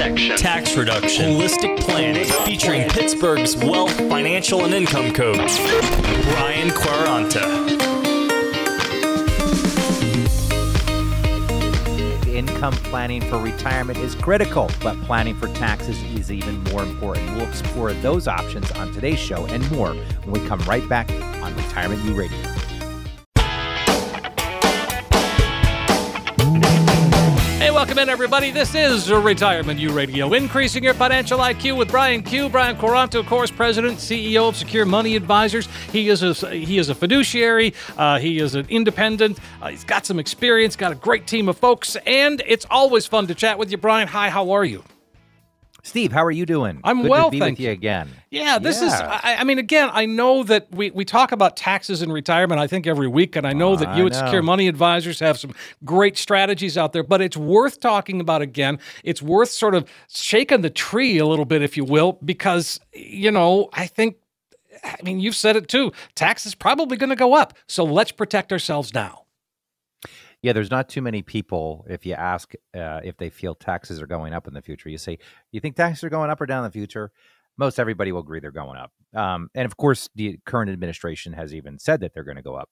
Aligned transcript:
Asset 0.00 0.12
protection. 0.12 0.36
Tax 0.36 0.76
reduction, 0.76 1.30
holistic 1.32 1.78
planning, 1.80 2.24
featuring 2.46 2.88
Pittsburgh's 2.88 3.54
wealth, 3.56 3.94
financial, 4.08 4.64
and 4.64 4.72
income 4.72 5.12
coach, 5.12 5.58
Brian 6.30 6.70
Quaranta. 6.70 7.68
Income 12.26 12.72
planning 12.84 13.20
for 13.22 13.38
retirement 13.38 13.98
is 13.98 14.14
critical, 14.14 14.70
but 14.82 14.98
planning 15.02 15.34
for 15.34 15.48
taxes 15.48 16.02
is 16.02 16.32
even 16.32 16.62
more 16.64 16.82
important. 16.82 17.36
We'll 17.36 17.48
explore 17.48 17.92
those 17.92 18.26
options 18.26 18.70
on 18.72 18.92
today's 18.92 19.18
show 19.18 19.44
and 19.46 19.70
more 19.70 19.92
when 20.24 20.40
we 20.40 20.48
come 20.48 20.60
right 20.60 20.88
back 20.88 21.10
on 21.42 21.54
Retirement 21.56 22.02
U 22.04 22.14
Radio. 22.14 22.59
Welcome 27.80 27.98
in, 27.98 28.10
everybody. 28.10 28.50
This 28.50 28.74
is 28.74 29.10
Retirement 29.10 29.80
U 29.80 29.90
Radio, 29.90 30.34
increasing 30.34 30.84
your 30.84 30.92
financial 30.92 31.38
IQ 31.38 31.78
with 31.78 31.90
Brian 31.90 32.22
Q. 32.22 32.50
Brian 32.50 32.76
Quaranta, 32.76 33.20
of 33.20 33.24
course, 33.24 33.50
President, 33.50 33.96
CEO 33.96 34.50
of 34.50 34.54
Secure 34.54 34.84
Money 34.84 35.16
Advisors. 35.16 35.66
He 35.90 36.10
is 36.10 36.22
a 36.22 36.50
he 36.50 36.76
is 36.76 36.90
a 36.90 36.94
fiduciary. 36.94 37.72
Uh, 37.96 38.18
he 38.18 38.38
is 38.38 38.54
an 38.54 38.66
independent. 38.68 39.38
Uh, 39.62 39.68
he's 39.68 39.84
got 39.84 40.04
some 40.04 40.18
experience. 40.18 40.76
Got 40.76 40.92
a 40.92 40.94
great 40.94 41.26
team 41.26 41.48
of 41.48 41.56
folks, 41.56 41.96
and 42.04 42.42
it's 42.46 42.66
always 42.68 43.06
fun 43.06 43.26
to 43.28 43.34
chat 43.34 43.58
with 43.58 43.70
you, 43.70 43.78
Brian. 43.78 44.08
Hi, 44.08 44.28
how 44.28 44.50
are 44.50 44.64
you? 44.66 44.84
Steve, 45.90 46.12
how 46.12 46.24
are 46.24 46.30
you 46.30 46.46
doing? 46.46 46.80
I'm 46.84 47.02
Good 47.02 47.10
well, 47.10 47.24
to 47.24 47.30
be 47.32 47.40
thank 47.40 47.58
with 47.58 47.64
you 47.66 47.72
again. 47.72 48.10
Yeah, 48.30 48.60
this 48.60 48.80
is. 48.80 48.92
I, 48.92 49.38
I 49.40 49.42
mean, 49.42 49.58
again, 49.58 49.90
I 49.92 50.06
know 50.06 50.44
that 50.44 50.70
we, 50.70 50.92
we 50.92 51.04
talk 51.04 51.32
about 51.32 51.56
taxes 51.56 52.00
and 52.00 52.12
retirement. 52.12 52.60
I 52.60 52.68
think 52.68 52.86
every 52.86 53.08
week, 53.08 53.34
and 53.34 53.44
I 53.44 53.52
know 53.52 53.74
that 53.74 53.96
you 53.96 54.06
at 54.06 54.14
Secure. 54.14 54.40
Money 54.40 54.68
Advisors 54.68 55.18
have 55.18 55.36
some 55.36 55.52
great 55.84 56.16
strategies 56.16 56.78
out 56.78 56.92
there. 56.92 57.02
But 57.02 57.20
it's 57.20 57.36
worth 57.36 57.80
talking 57.80 58.20
about 58.20 58.40
again. 58.40 58.78
It's 59.02 59.20
worth 59.20 59.48
sort 59.50 59.74
of 59.74 59.90
shaking 60.08 60.60
the 60.60 60.70
tree 60.70 61.18
a 61.18 61.26
little 61.26 61.44
bit, 61.44 61.60
if 61.60 61.76
you 61.76 61.84
will, 61.84 62.20
because 62.24 62.78
you 62.92 63.32
know 63.32 63.68
I 63.72 63.88
think. 63.88 64.14
I 64.84 64.96
mean, 65.02 65.18
you've 65.18 65.34
said 65.34 65.56
it 65.56 65.66
too. 65.66 65.90
Tax 66.14 66.46
is 66.46 66.54
probably 66.54 66.98
going 66.98 67.10
to 67.10 67.16
go 67.16 67.34
up, 67.34 67.54
so 67.66 67.82
let's 67.82 68.12
protect 68.12 68.52
ourselves 68.52 68.94
now. 68.94 69.19
Yeah, 70.42 70.54
there's 70.54 70.70
not 70.70 70.88
too 70.88 71.02
many 71.02 71.22
people. 71.22 71.84
If 71.88 72.06
you 72.06 72.14
ask 72.14 72.54
uh, 72.74 73.00
if 73.04 73.16
they 73.18 73.30
feel 73.30 73.54
taxes 73.54 74.00
are 74.00 74.06
going 74.06 74.32
up 74.32 74.48
in 74.48 74.54
the 74.54 74.62
future, 74.62 74.88
you 74.88 74.98
say, 74.98 75.18
"You 75.52 75.60
think 75.60 75.76
taxes 75.76 76.04
are 76.04 76.10
going 76.10 76.30
up 76.30 76.40
or 76.40 76.46
down 76.46 76.64
in 76.64 76.70
the 76.70 76.72
future?" 76.72 77.12
Most 77.58 77.78
everybody 77.78 78.10
will 78.10 78.20
agree 78.20 78.40
they're 78.40 78.50
going 78.50 78.78
up. 78.78 78.92
Um, 79.14 79.50
and 79.54 79.66
of 79.66 79.76
course, 79.76 80.08
the 80.14 80.38
current 80.46 80.70
administration 80.70 81.34
has 81.34 81.54
even 81.54 81.78
said 81.78 82.00
that 82.00 82.14
they're 82.14 82.24
going 82.24 82.38
to 82.38 82.42
go 82.42 82.54
up, 82.54 82.70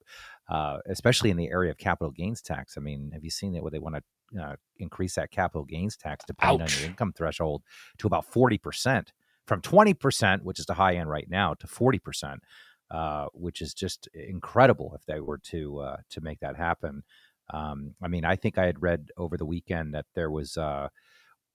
uh, 0.49 0.77
especially 0.87 1.29
in 1.29 1.37
the 1.37 1.49
area 1.49 1.69
of 1.69 1.77
capital 1.77 2.09
gains 2.11 2.41
tax. 2.41 2.75
I 2.75 2.81
mean, 2.81 3.11
have 3.13 3.23
you 3.23 3.29
seen 3.29 3.53
that? 3.53 3.61
Where 3.61 3.69
they 3.69 3.77
want 3.77 3.97
to 3.97 4.41
uh, 4.41 4.55
increase 4.77 5.15
that 5.15 5.29
capital 5.29 5.63
gains 5.63 5.95
tax 5.95 6.25
depending 6.25 6.61
Ouch. 6.61 6.73
on 6.75 6.79
your 6.79 6.89
income 6.89 7.13
threshold 7.13 7.61
to 7.99 8.07
about 8.07 8.25
forty 8.25 8.57
percent, 8.57 9.13
from 9.45 9.61
twenty 9.61 9.93
percent, 9.93 10.43
which 10.43 10.59
is 10.59 10.65
the 10.65 10.73
high 10.73 10.95
end 10.95 11.09
right 11.09 11.29
now, 11.29 11.53
to 11.55 11.67
forty 11.67 11.99
percent, 11.99 12.41
uh, 12.89 13.27
which 13.33 13.61
is 13.61 13.75
just 13.75 14.07
incredible 14.15 14.93
if 14.95 15.05
they 15.05 15.19
were 15.19 15.37
to 15.37 15.79
uh, 15.79 15.97
to 16.09 16.21
make 16.21 16.39
that 16.39 16.55
happen. 16.55 17.03
Um, 17.51 17.95
I 18.01 18.07
mean, 18.07 18.25
I 18.25 18.35
think 18.35 18.57
I 18.57 18.65
had 18.65 18.81
read 18.81 19.09
over 19.17 19.37
the 19.37 19.45
weekend 19.45 19.93
that 19.93 20.05
there 20.15 20.29
was 20.29 20.57
uh, 20.57 20.89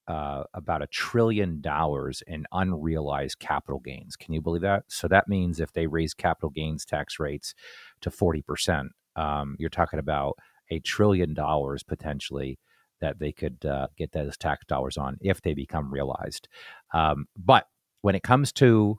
uh, 0.06 0.44
about 0.52 0.82
a 0.82 0.86
trillion 0.88 1.60
dollars 1.60 2.22
in 2.26 2.46
unrealized 2.52 3.38
capital 3.38 3.80
gains. 3.80 4.16
Can 4.16 4.34
you 4.34 4.40
believe 4.40 4.62
that? 4.62 4.84
So 4.88 5.08
that 5.08 5.28
means 5.28 5.60
if 5.60 5.72
they 5.72 5.86
raise 5.86 6.14
capital 6.14 6.50
gains 6.50 6.84
tax 6.84 7.18
rates 7.18 7.54
to 8.02 8.10
40%, 8.10 8.88
um, 9.16 9.56
you're 9.58 9.70
talking 9.70 9.98
about 9.98 10.36
a 10.70 10.80
trillion 10.80 11.34
dollars 11.34 11.82
potentially 11.82 12.58
that 13.00 13.18
they 13.18 13.32
could 13.32 13.64
uh, 13.64 13.88
get 13.96 14.12
those 14.12 14.36
tax 14.36 14.64
dollars 14.66 14.96
on 14.96 15.16
if 15.20 15.42
they 15.42 15.54
become 15.54 15.92
realized. 15.92 16.48
Um, 16.92 17.26
but 17.36 17.66
when 18.02 18.14
it 18.14 18.22
comes 18.22 18.52
to 18.52 18.98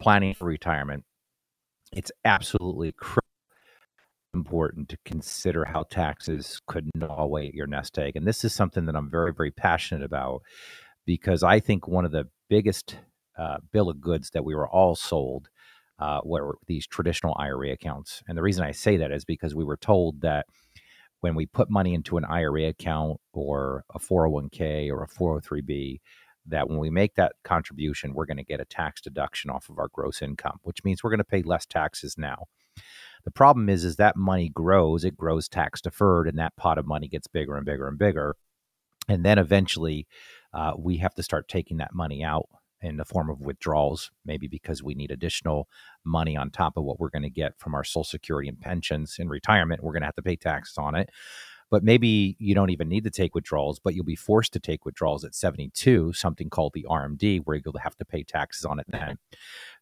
planning 0.00 0.34
for 0.34 0.46
retirement, 0.46 1.04
it's 1.92 2.12
absolutely 2.24 2.92
critical 2.92 3.27
important 4.48 4.88
to 4.88 4.96
consider 5.04 5.66
how 5.66 5.82
taxes 5.82 6.62
could 6.66 6.88
gnaw 6.94 7.18
away 7.18 7.48
at 7.48 7.54
your 7.54 7.66
nest 7.66 7.98
egg. 7.98 8.16
And 8.16 8.26
this 8.26 8.44
is 8.44 8.54
something 8.54 8.86
that 8.86 8.96
I'm 8.96 9.10
very, 9.10 9.32
very 9.34 9.50
passionate 9.50 10.02
about 10.02 10.40
because 11.04 11.42
I 11.42 11.60
think 11.60 11.86
one 11.86 12.06
of 12.06 12.12
the 12.12 12.28
biggest 12.48 12.96
uh, 13.38 13.58
bill 13.72 13.90
of 13.90 14.00
goods 14.00 14.30
that 14.30 14.46
we 14.46 14.54
were 14.54 14.66
all 14.66 14.96
sold 14.96 15.50
uh, 15.98 16.20
were 16.24 16.56
these 16.66 16.86
traditional 16.86 17.36
IRA 17.38 17.72
accounts. 17.72 18.22
And 18.26 18.38
the 18.38 18.42
reason 18.42 18.64
I 18.64 18.72
say 18.72 18.96
that 18.96 19.12
is 19.12 19.26
because 19.26 19.54
we 19.54 19.64
were 19.64 19.76
told 19.76 20.22
that 20.22 20.46
when 21.20 21.34
we 21.34 21.44
put 21.44 21.68
money 21.68 21.92
into 21.92 22.16
an 22.16 22.24
IRA 22.24 22.68
account 22.68 23.20
or 23.34 23.84
a 23.94 23.98
401k 23.98 24.88
or 24.90 25.02
a 25.02 25.08
403b, 25.08 26.00
that 26.46 26.70
when 26.70 26.78
we 26.78 26.88
make 26.88 27.16
that 27.16 27.32
contribution, 27.44 28.14
we're 28.14 28.24
going 28.24 28.38
to 28.38 28.44
get 28.44 28.60
a 28.60 28.64
tax 28.64 29.02
deduction 29.02 29.50
off 29.50 29.68
of 29.68 29.78
our 29.78 29.88
gross 29.92 30.22
income, 30.22 30.58
which 30.62 30.84
means 30.84 31.04
we're 31.04 31.10
going 31.10 31.18
to 31.18 31.24
pay 31.24 31.42
less 31.42 31.66
taxes 31.66 32.14
now. 32.16 32.46
The 33.24 33.30
problem 33.30 33.68
is, 33.68 33.84
is 33.84 33.96
that 33.96 34.16
money 34.16 34.48
grows, 34.48 35.04
it 35.04 35.16
grows 35.16 35.48
tax 35.48 35.80
deferred, 35.80 36.28
and 36.28 36.38
that 36.38 36.56
pot 36.56 36.78
of 36.78 36.86
money 36.86 37.08
gets 37.08 37.26
bigger 37.26 37.56
and 37.56 37.66
bigger 37.66 37.88
and 37.88 37.98
bigger. 37.98 38.36
And 39.08 39.24
then 39.24 39.38
eventually, 39.38 40.06
uh, 40.52 40.72
we 40.78 40.98
have 40.98 41.14
to 41.14 41.22
start 41.22 41.48
taking 41.48 41.78
that 41.78 41.94
money 41.94 42.22
out 42.22 42.48
in 42.80 42.96
the 42.96 43.04
form 43.04 43.28
of 43.28 43.40
withdrawals, 43.40 44.10
maybe 44.24 44.46
because 44.46 44.82
we 44.82 44.94
need 44.94 45.10
additional 45.10 45.68
money 46.04 46.36
on 46.36 46.50
top 46.50 46.76
of 46.76 46.84
what 46.84 47.00
we're 47.00 47.10
going 47.10 47.22
to 47.22 47.30
get 47.30 47.58
from 47.58 47.74
our 47.74 47.84
Social 47.84 48.04
Security 48.04 48.48
and 48.48 48.60
pensions 48.60 49.16
in 49.18 49.28
retirement. 49.28 49.82
We're 49.82 49.92
going 49.92 50.02
to 50.02 50.06
have 50.06 50.14
to 50.16 50.22
pay 50.22 50.36
taxes 50.36 50.78
on 50.78 50.94
it. 50.94 51.10
But 51.70 51.84
maybe 51.84 52.36
you 52.38 52.54
don't 52.54 52.70
even 52.70 52.88
need 52.88 53.04
to 53.04 53.10
take 53.10 53.34
withdrawals, 53.34 53.78
but 53.78 53.94
you'll 53.94 54.04
be 54.04 54.16
forced 54.16 54.54
to 54.54 54.60
take 54.60 54.86
withdrawals 54.86 55.24
at 55.24 55.34
72, 55.34 56.14
something 56.14 56.48
called 56.48 56.72
the 56.72 56.86
RMD, 56.88 57.42
where 57.44 57.60
you'll 57.62 57.78
have 57.82 57.96
to 57.96 58.06
pay 58.06 58.22
taxes 58.22 58.64
on 58.64 58.78
it 58.78 58.86
then. 58.88 59.18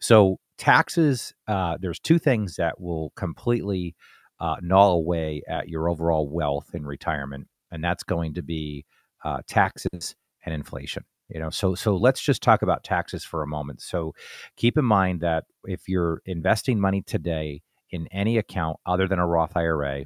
So 0.01 0.41
taxes, 0.59 1.34
uh, 1.49 1.77
there's 1.81 2.00
two 2.00 2.19
things 2.19 2.56
that 2.56 2.81
will 2.81 3.12
completely 3.17 3.94
uh, 4.41 4.56
gnaw 4.62 4.91
away 4.91 5.43
at 5.49 5.69
your 5.69 5.89
overall 5.89 6.28
wealth 6.28 6.71
in 6.75 6.84
retirement, 6.84 7.49
and 7.71 7.83
that's 7.83 8.03
going 8.03 8.34
to 8.34 8.43
be 8.43 8.84
uh, 9.25 9.39
taxes 9.49 10.15
and 10.44 10.55
inflation. 10.55 11.05
You 11.28 11.41
know, 11.41 11.50
so 11.50 11.75
so 11.75 11.97
let's 11.97 12.21
just 12.21 12.43
talk 12.43 12.62
about 12.62 12.84
taxes 12.84 13.25
for 13.25 13.43
a 13.43 13.49
moment. 13.49 13.83
So 13.83 14.15
keep 14.56 14.78
in 14.78 14.84
mind 14.84 15.21
that 15.22 15.44
if 15.65 15.89
you're 15.89 16.22
investing 16.25 16.78
money 16.78 17.03
today 17.03 17.62
in 17.91 18.06
any 18.12 18.38
account 18.38 18.78
other 18.87 19.09
than 19.09 19.19
a 19.19 19.27
Roth 19.27 19.56
IRA 19.56 20.05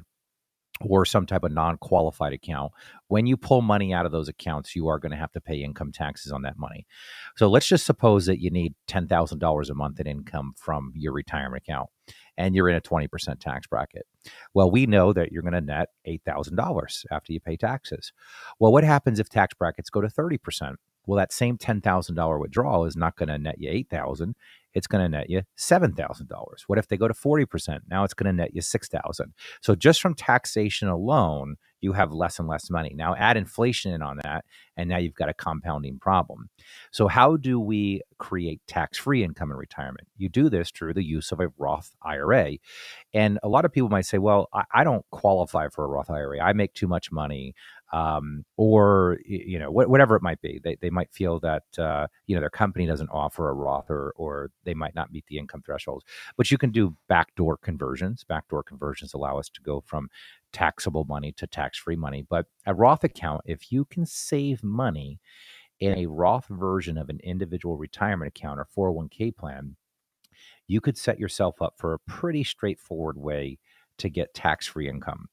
or 0.87 1.05
some 1.05 1.25
type 1.25 1.43
of 1.43 1.51
non-qualified 1.51 2.33
account, 2.33 2.71
when 3.07 3.25
you 3.25 3.37
pull 3.37 3.61
money 3.61 3.93
out 3.93 4.05
of 4.05 4.11
those 4.11 4.27
accounts, 4.27 4.75
you 4.75 4.87
are 4.87 4.99
going 4.99 5.11
to 5.11 5.17
have 5.17 5.31
to 5.31 5.41
pay 5.41 5.63
income 5.63 5.91
taxes 5.91 6.31
on 6.31 6.41
that 6.43 6.57
money. 6.57 6.85
So 7.35 7.49
let's 7.49 7.67
just 7.67 7.85
suppose 7.85 8.25
that 8.25 8.41
you 8.41 8.49
need 8.49 8.73
$10,000 8.87 9.69
a 9.69 9.73
month 9.73 9.99
in 9.99 10.07
income 10.07 10.53
from 10.57 10.91
your 10.95 11.13
retirement 11.13 11.63
account 11.63 11.89
and 12.37 12.55
you're 12.55 12.69
in 12.69 12.75
a 12.75 12.81
20% 12.81 13.39
tax 13.39 13.67
bracket. 13.67 14.05
Well, 14.53 14.71
we 14.71 14.85
know 14.85 15.13
that 15.13 15.31
you're 15.31 15.43
going 15.43 15.53
to 15.53 15.61
net 15.61 15.89
$8,000 16.07 17.05
after 17.11 17.33
you 17.33 17.39
pay 17.39 17.57
taxes. 17.57 18.13
Well, 18.59 18.71
what 18.71 18.83
happens 18.83 19.19
if 19.19 19.29
tax 19.29 19.53
brackets 19.53 19.89
go 19.89 20.01
to 20.01 20.07
30%? 20.07 20.75
Well, 21.05 21.17
that 21.17 21.33
same 21.33 21.57
$10,000 21.57 22.39
withdrawal 22.39 22.85
is 22.85 22.95
not 22.95 23.15
going 23.17 23.29
to 23.29 23.37
net 23.37 23.55
you 23.59 23.69
8,000, 23.69 24.35
it's 24.73 24.87
going 24.87 25.03
to 25.03 25.09
net 25.09 25.29
you 25.29 25.41
$7,000. 25.57 26.29
What 26.67 26.79
if 26.79 26.87
they 26.87 26.97
go 26.97 27.07
to 27.07 27.13
40%? 27.13 27.79
Now 27.89 28.03
it's 28.03 28.13
going 28.13 28.27
to 28.27 28.33
net 28.33 28.55
you 28.55 28.61
6,000. 28.61 29.33
So 29.61 29.75
just 29.75 30.01
from 30.01 30.13
taxation 30.13 30.87
alone, 30.87 31.55
you 31.81 31.93
have 31.93 32.11
less 32.13 32.39
and 32.39 32.47
less 32.47 32.69
money. 32.69 32.93
Now 32.95 33.15
add 33.15 33.37
inflation 33.37 33.93
in 33.93 34.01
on 34.01 34.19
that, 34.23 34.45
and 34.77 34.87
now 34.87 34.97
you've 34.97 35.15
got 35.15 35.29
a 35.29 35.33
compounding 35.33 35.99
problem. 35.99 36.49
So, 36.91 37.07
how 37.07 37.37
do 37.37 37.59
we 37.59 38.01
create 38.19 38.61
tax 38.67 38.97
free 38.97 39.23
income 39.23 39.51
in 39.51 39.57
retirement? 39.57 40.07
You 40.17 40.29
do 40.29 40.49
this 40.49 40.71
through 40.71 40.93
the 40.93 41.03
use 41.03 41.31
of 41.31 41.39
a 41.39 41.49
Roth 41.57 41.91
IRA. 42.03 42.57
And 43.13 43.39
a 43.43 43.49
lot 43.49 43.65
of 43.65 43.71
people 43.71 43.89
might 43.89 44.05
say, 44.05 44.19
well, 44.19 44.47
I, 44.53 44.63
I 44.73 44.83
don't 44.83 45.05
qualify 45.11 45.67
for 45.69 45.83
a 45.83 45.87
Roth 45.87 46.09
IRA. 46.09 46.39
I 46.39 46.53
make 46.53 46.73
too 46.73 46.87
much 46.87 47.11
money. 47.11 47.55
Um, 47.93 48.45
or 48.55 49.19
you 49.25 49.59
know 49.59 49.69
wh- 49.69 49.89
whatever 49.89 50.15
it 50.15 50.21
might 50.21 50.41
be, 50.41 50.61
they, 50.63 50.77
they 50.79 50.89
might 50.89 51.11
feel 51.11 51.39
that 51.41 51.63
uh, 51.77 52.07
you 52.25 52.35
know 52.35 52.39
their 52.39 52.49
company 52.49 52.85
doesn't 52.85 53.09
offer 53.09 53.49
a 53.49 53.53
Roth, 53.53 53.89
or 53.89 54.13
or 54.15 54.51
they 54.63 54.73
might 54.73 54.95
not 54.95 55.11
meet 55.11 55.25
the 55.27 55.37
income 55.37 55.61
thresholds. 55.65 56.05
But 56.37 56.51
you 56.51 56.57
can 56.57 56.71
do 56.71 56.95
backdoor 57.09 57.57
conversions. 57.57 58.23
Backdoor 58.23 58.63
conversions 58.63 59.13
allow 59.13 59.37
us 59.37 59.49
to 59.49 59.61
go 59.61 59.81
from 59.85 60.09
taxable 60.53 61.05
money 61.05 61.33
to 61.33 61.47
tax 61.47 61.77
free 61.77 61.95
money. 61.95 62.25
But 62.29 62.45
a 62.65 62.73
Roth 62.73 63.03
account, 63.03 63.41
if 63.45 63.71
you 63.71 63.85
can 63.85 64.05
save 64.05 64.63
money 64.63 65.19
in 65.79 65.97
a 65.97 66.05
Roth 66.05 66.47
version 66.47 66.97
of 66.97 67.09
an 67.09 67.19
individual 67.23 67.77
retirement 67.77 68.29
account 68.29 68.59
or 68.59 68.67
401k 68.93 69.35
plan, 69.35 69.75
you 70.67 70.79
could 70.79 70.97
set 70.97 71.19
yourself 71.19 71.61
up 71.61 71.73
for 71.77 71.93
a 71.93 71.99
pretty 71.99 72.43
straightforward 72.43 73.17
way 73.17 73.57
to 73.97 74.09
get 74.09 74.33
tax 74.33 74.67
free 74.67 74.87
income. 74.87 75.27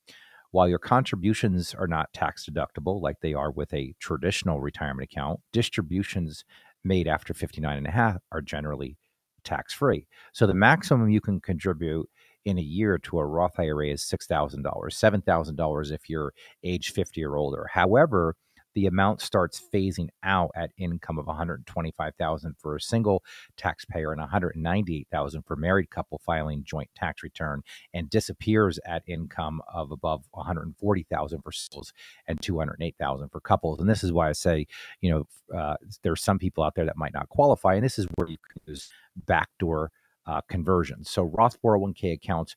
While 0.50 0.68
your 0.68 0.78
contributions 0.78 1.74
are 1.74 1.86
not 1.86 2.12
tax 2.14 2.48
deductible 2.48 3.02
like 3.02 3.20
they 3.20 3.34
are 3.34 3.50
with 3.50 3.72
a 3.74 3.94
traditional 4.00 4.60
retirement 4.60 5.10
account, 5.10 5.40
distributions 5.52 6.44
made 6.84 7.06
after 7.06 7.34
59 7.34 7.76
and 7.76 7.86
a 7.86 7.90
half 7.90 8.22
are 8.32 8.40
generally 8.40 8.96
tax 9.44 9.74
free. 9.74 10.06
So 10.32 10.46
the 10.46 10.54
maximum 10.54 11.10
you 11.10 11.20
can 11.20 11.40
contribute 11.40 12.08
in 12.44 12.58
a 12.58 12.62
year 12.62 12.96
to 12.98 13.18
a 13.18 13.26
Roth 13.26 13.58
IRA 13.58 13.88
is 13.88 14.02
$6,000, 14.02 14.62
$7,000 14.64 15.92
if 15.92 16.08
you're 16.08 16.32
age 16.64 16.92
50 16.92 17.24
or 17.24 17.36
older. 17.36 17.66
However, 17.72 18.34
the 18.78 18.86
amount 18.86 19.20
starts 19.20 19.60
phasing 19.74 20.08
out 20.22 20.52
at 20.54 20.70
income 20.78 21.18
of 21.18 21.26
125,000 21.26 22.54
for 22.60 22.76
a 22.76 22.80
single 22.80 23.24
taxpayer 23.56 24.12
and 24.12 24.20
198,000 24.20 25.42
for 25.42 25.56
married 25.56 25.90
couple 25.90 26.20
filing 26.24 26.62
joint 26.62 26.88
tax 26.94 27.24
return 27.24 27.60
and 27.92 28.08
disappears 28.08 28.78
at 28.86 29.02
income 29.08 29.60
of 29.74 29.90
above 29.90 30.24
140,000 30.30 31.42
for 31.42 31.50
singles 31.50 31.92
and 32.28 32.40
208,000 32.40 33.28
for 33.30 33.40
couples. 33.40 33.80
And 33.80 33.90
this 33.90 34.04
is 34.04 34.12
why 34.12 34.28
I 34.28 34.32
say, 34.32 34.68
you 35.00 35.10
know, 35.10 35.58
uh, 35.58 35.74
there's 36.04 36.22
some 36.22 36.38
people 36.38 36.62
out 36.62 36.76
there 36.76 36.84
that 36.84 36.96
might 36.96 37.14
not 37.14 37.28
qualify, 37.30 37.74
and 37.74 37.82
this 37.82 37.98
is 37.98 38.06
where 38.14 38.28
you 38.28 38.36
can 38.48 38.62
use 38.66 38.92
backdoor 39.26 39.90
uh, 40.24 40.40
conversions. 40.48 41.10
So 41.10 41.24
Roth 41.24 41.60
401k 41.60 42.12
accounts 42.12 42.54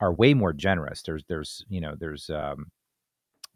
are 0.00 0.12
way 0.12 0.34
more 0.34 0.52
generous. 0.52 1.02
There's 1.02 1.24
there's 1.28 1.64
you 1.68 1.80
know 1.80 1.94
there's 1.96 2.28
um, 2.30 2.72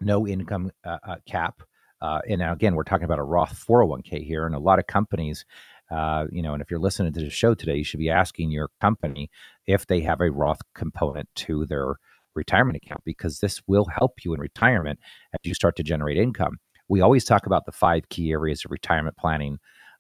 no 0.01 0.27
income 0.27 0.71
uh, 0.85 0.99
uh, 1.07 1.17
cap. 1.27 1.63
Uh, 2.01 2.21
and 2.29 2.39
now 2.39 2.53
again, 2.53 2.75
we're 2.75 2.85
talking 2.85 3.05
about 3.05 3.19
a 3.19 3.25
Roth 3.25 3.65
401k 3.67 4.25
here, 4.25 4.47
and 4.47 4.55
a 4.55 4.59
lot 4.59 4.79
of 4.79 4.87
companies, 4.87 5.45
uh, 5.91 6.27
you 6.31 6.43
know, 6.43 6.53
and 6.53 6.63
if 6.63 6.71
you're 6.71 6.81
listening 6.81 7.13
to 7.13 7.21
the 7.21 7.31
show 7.31 7.55
today, 7.55 7.77
you 7.77 7.85
should 7.85 8.01
be 8.01 8.11
asking 8.11 8.51
your 8.51 8.69
company 8.81 9.31
if 9.67 9.87
they 9.87 10.01
have 10.01 10.21
a 10.21 10.31
Roth 10.31 10.61
component 10.75 11.29
to 11.37 11.65
their 11.67 11.97
retirement 12.35 12.77
account 12.77 13.03
because 13.05 13.41
this 13.41 13.63
will 13.67 13.87
help 13.87 14.25
you 14.25 14.35
in 14.35 14.41
retirement 14.41 14.99
as 15.33 15.41
you 15.45 15.55
start 15.55 15.77
to 15.77 15.83
generate 15.83 16.19
income. 16.19 16.59
We 16.89 17.01
always 17.01 17.25
talk 17.25 17.47
about 17.47 17.67
the 17.67 17.73
five 17.73 18.09
key 18.11 18.31
areas 18.31 18.65
of 18.65 18.71
retirement 18.71 19.17
planning 19.17 19.59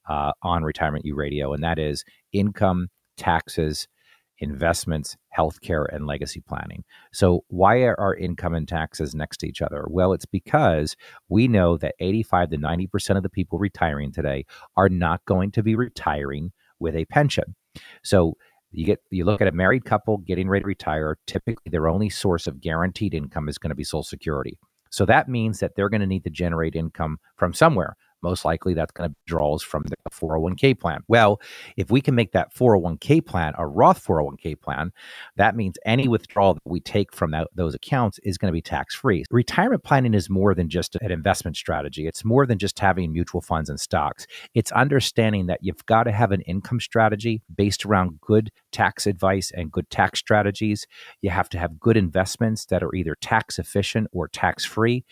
uh, 0.08 0.32
on 0.42 0.62
Retirement 0.62 1.04
U 1.04 1.16
Radio, 1.16 1.52
and 1.52 1.64
that 1.64 1.78
is 1.78 2.04
income, 2.32 2.88
taxes, 3.16 3.88
investments, 4.38 5.16
healthcare, 5.36 5.86
and 5.92 6.06
legacy 6.06 6.42
planning. 6.46 6.84
So, 7.12 7.44
why 7.48 7.82
are 7.82 7.98
our 7.98 8.14
income 8.14 8.54
and 8.54 8.68
taxes 8.68 9.14
next 9.14 9.38
to 9.38 9.48
each 9.48 9.62
other? 9.62 9.86
Well, 9.88 10.12
it's 10.12 10.26
because 10.26 10.96
we 11.28 11.48
know 11.48 11.76
that 11.78 11.94
85 12.00 12.50
to 12.50 12.58
90% 12.58 13.16
of 13.16 13.22
the 13.22 13.28
people 13.28 13.58
retiring 13.58 14.12
today 14.12 14.44
are 14.76 14.88
not 14.88 15.24
going 15.24 15.50
to 15.52 15.62
be 15.62 15.74
retiring 15.74 16.52
with 16.78 16.94
a 16.94 17.04
pension. 17.06 17.54
So, 18.02 18.34
you 18.72 18.84
get 18.84 19.00
you 19.10 19.24
look 19.24 19.40
at 19.40 19.48
a 19.48 19.52
married 19.52 19.84
couple 19.84 20.18
getting 20.18 20.48
ready 20.48 20.62
to 20.62 20.68
retire, 20.68 21.18
typically 21.26 21.70
their 21.70 21.88
only 21.88 22.10
source 22.10 22.46
of 22.46 22.60
guaranteed 22.60 23.14
income 23.14 23.48
is 23.48 23.58
going 23.58 23.70
to 23.70 23.76
be 23.76 23.84
social 23.84 24.02
security. 24.02 24.58
So 24.90 25.04
that 25.06 25.28
means 25.28 25.60
that 25.60 25.76
they're 25.76 25.88
going 25.88 26.00
to 26.00 26.06
need 26.06 26.24
to 26.24 26.30
generate 26.30 26.74
income 26.74 27.18
from 27.36 27.52
somewhere. 27.52 27.96
Most 28.22 28.44
likely 28.44 28.74
that's 28.74 28.92
going 28.92 29.10
to 29.10 29.14
be 29.14 29.16
draws 29.26 29.62
from 29.62 29.84
the 29.84 29.96
401k 30.10 30.78
plan. 30.78 31.00
Well, 31.08 31.40
if 31.76 31.90
we 31.90 32.00
can 32.00 32.14
make 32.14 32.32
that 32.32 32.54
401k 32.54 33.24
plan 33.24 33.52
a 33.58 33.66
Roth 33.66 34.04
401k 34.04 34.60
plan, 34.60 34.92
that 35.36 35.56
means 35.56 35.76
any 35.84 36.08
withdrawal 36.08 36.54
that 36.54 36.62
we 36.64 36.80
take 36.80 37.12
from 37.12 37.30
that, 37.32 37.48
those 37.54 37.74
accounts 37.74 38.18
is 38.22 38.38
going 38.38 38.50
to 38.50 38.56
be 38.56 38.62
tax 38.62 38.94
free. 38.94 39.24
Retirement 39.30 39.84
planning 39.84 40.14
is 40.14 40.30
more 40.30 40.54
than 40.54 40.68
just 40.68 40.96
an 41.00 41.10
investment 41.10 41.56
strategy, 41.56 42.06
it's 42.06 42.24
more 42.24 42.46
than 42.46 42.58
just 42.58 42.78
having 42.78 43.12
mutual 43.12 43.40
funds 43.40 43.68
and 43.68 43.78
stocks. 43.78 44.26
It's 44.54 44.72
understanding 44.72 45.46
that 45.46 45.60
you've 45.62 45.84
got 45.86 46.04
to 46.04 46.12
have 46.12 46.32
an 46.32 46.40
income 46.42 46.80
strategy 46.80 47.42
based 47.54 47.84
around 47.84 48.20
good 48.20 48.50
tax 48.72 49.06
advice 49.06 49.52
and 49.54 49.70
good 49.72 49.88
tax 49.90 50.18
strategies. 50.18 50.86
You 51.20 51.30
have 51.30 51.48
to 51.50 51.58
have 51.58 51.80
good 51.80 51.96
investments 51.96 52.66
that 52.66 52.82
are 52.82 52.94
either 52.94 53.16
tax 53.20 53.58
efficient 53.58 54.08
or 54.12 54.28
tax 54.28 54.64
free. 54.64 55.04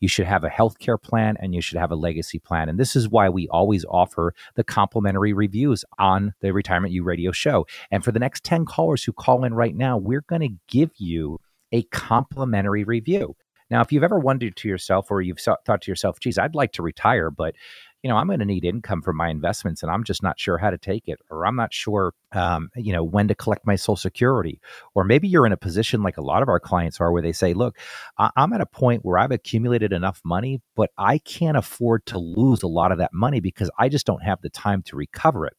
You 0.00 0.08
should 0.08 0.26
have 0.26 0.44
a 0.44 0.48
healthcare 0.48 1.00
plan 1.00 1.36
and 1.40 1.54
you 1.54 1.60
should 1.60 1.78
have 1.78 1.90
a 1.90 1.96
legacy 1.96 2.38
plan. 2.38 2.47
And 2.50 2.78
this 2.78 2.96
is 2.96 3.08
why 3.08 3.28
we 3.28 3.48
always 3.48 3.84
offer 3.90 4.34
the 4.54 4.64
complimentary 4.64 5.32
reviews 5.32 5.84
on 5.98 6.34
the 6.40 6.52
Retirement 6.52 6.92
U 6.92 7.02
Radio 7.02 7.32
show. 7.32 7.66
And 7.90 8.04
for 8.04 8.12
the 8.12 8.18
next 8.18 8.44
10 8.44 8.64
callers 8.64 9.04
who 9.04 9.12
call 9.12 9.44
in 9.44 9.54
right 9.54 9.76
now, 9.76 9.96
we're 9.96 10.24
going 10.28 10.42
to 10.42 10.56
give 10.68 10.90
you 10.96 11.38
a 11.72 11.82
complimentary 11.84 12.84
review. 12.84 13.36
Now, 13.70 13.82
if 13.82 13.92
you've 13.92 14.04
ever 14.04 14.18
wondered 14.18 14.56
to 14.56 14.68
yourself 14.68 15.10
or 15.10 15.20
you've 15.20 15.40
thought 15.40 15.82
to 15.82 15.90
yourself, 15.90 16.20
geez, 16.20 16.38
I'd 16.38 16.54
like 16.54 16.72
to 16.72 16.82
retire, 16.82 17.30
but 17.30 17.54
you 18.02 18.08
know, 18.08 18.16
I'm 18.16 18.26
going 18.28 18.38
to 18.38 18.44
need 18.44 18.64
income 18.64 19.02
from 19.02 19.16
my 19.16 19.28
investments 19.28 19.82
and 19.82 19.90
I'm 19.90 20.04
just 20.04 20.22
not 20.22 20.38
sure 20.38 20.58
how 20.58 20.70
to 20.70 20.78
take 20.78 21.08
it, 21.08 21.18
or 21.30 21.46
I'm 21.46 21.56
not 21.56 21.74
sure, 21.74 22.12
um, 22.32 22.68
you 22.76 22.92
know, 22.92 23.02
when 23.02 23.28
to 23.28 23.34
collect 23.34 23.66
my 23.66 23.76
social 23.76 23.96
security. 23.96 24.60
Or 24.94 25.04
maybe 25.04 25.26
you're 25.28 25.46
in 25.46 25.52
a 25.52 25.56
position 25.56 26.02
like 26.02 26.16
a 26.16 26.22
lot 26.22 26.42
of 26.42 26.48
our 26.48 26.60
clients 26.60 27.00
are 27.00 27.12
where 27.12 27.22
they 27.22 27.32
say, 27.32 27.54
look, 27.54 27.76
I- 28.18 28.30
I'm 28.36 28.52
at 28.52 28.60
a 28.60 28.66
point 28.66 29.04
where 29.04 29.18
I've 29.18 29.32
accumulated 29.32 29.92
enough 29.92 30.20
money, 30.24 30.60
but 30.76 30.90
I 30.96 31.18
can't 31.18 31.56
afford 31.56 32.06
to 32.06 32.18
lose 32.18 32.62
a 32.62 32.68
lot 32.68 32.92
of 32.92 32.98
that 32.98 33.12
money 33.12 33.40
because 33.40 33.70
I 33.78 33.88
just 33.88 34.06
don't 34.06 34.22
have 34.22 34.40
the 34.42 34.50
time 34.50 34.82
to 34.82 34.96
recover 34.96 35.46
it. 35.46 35.54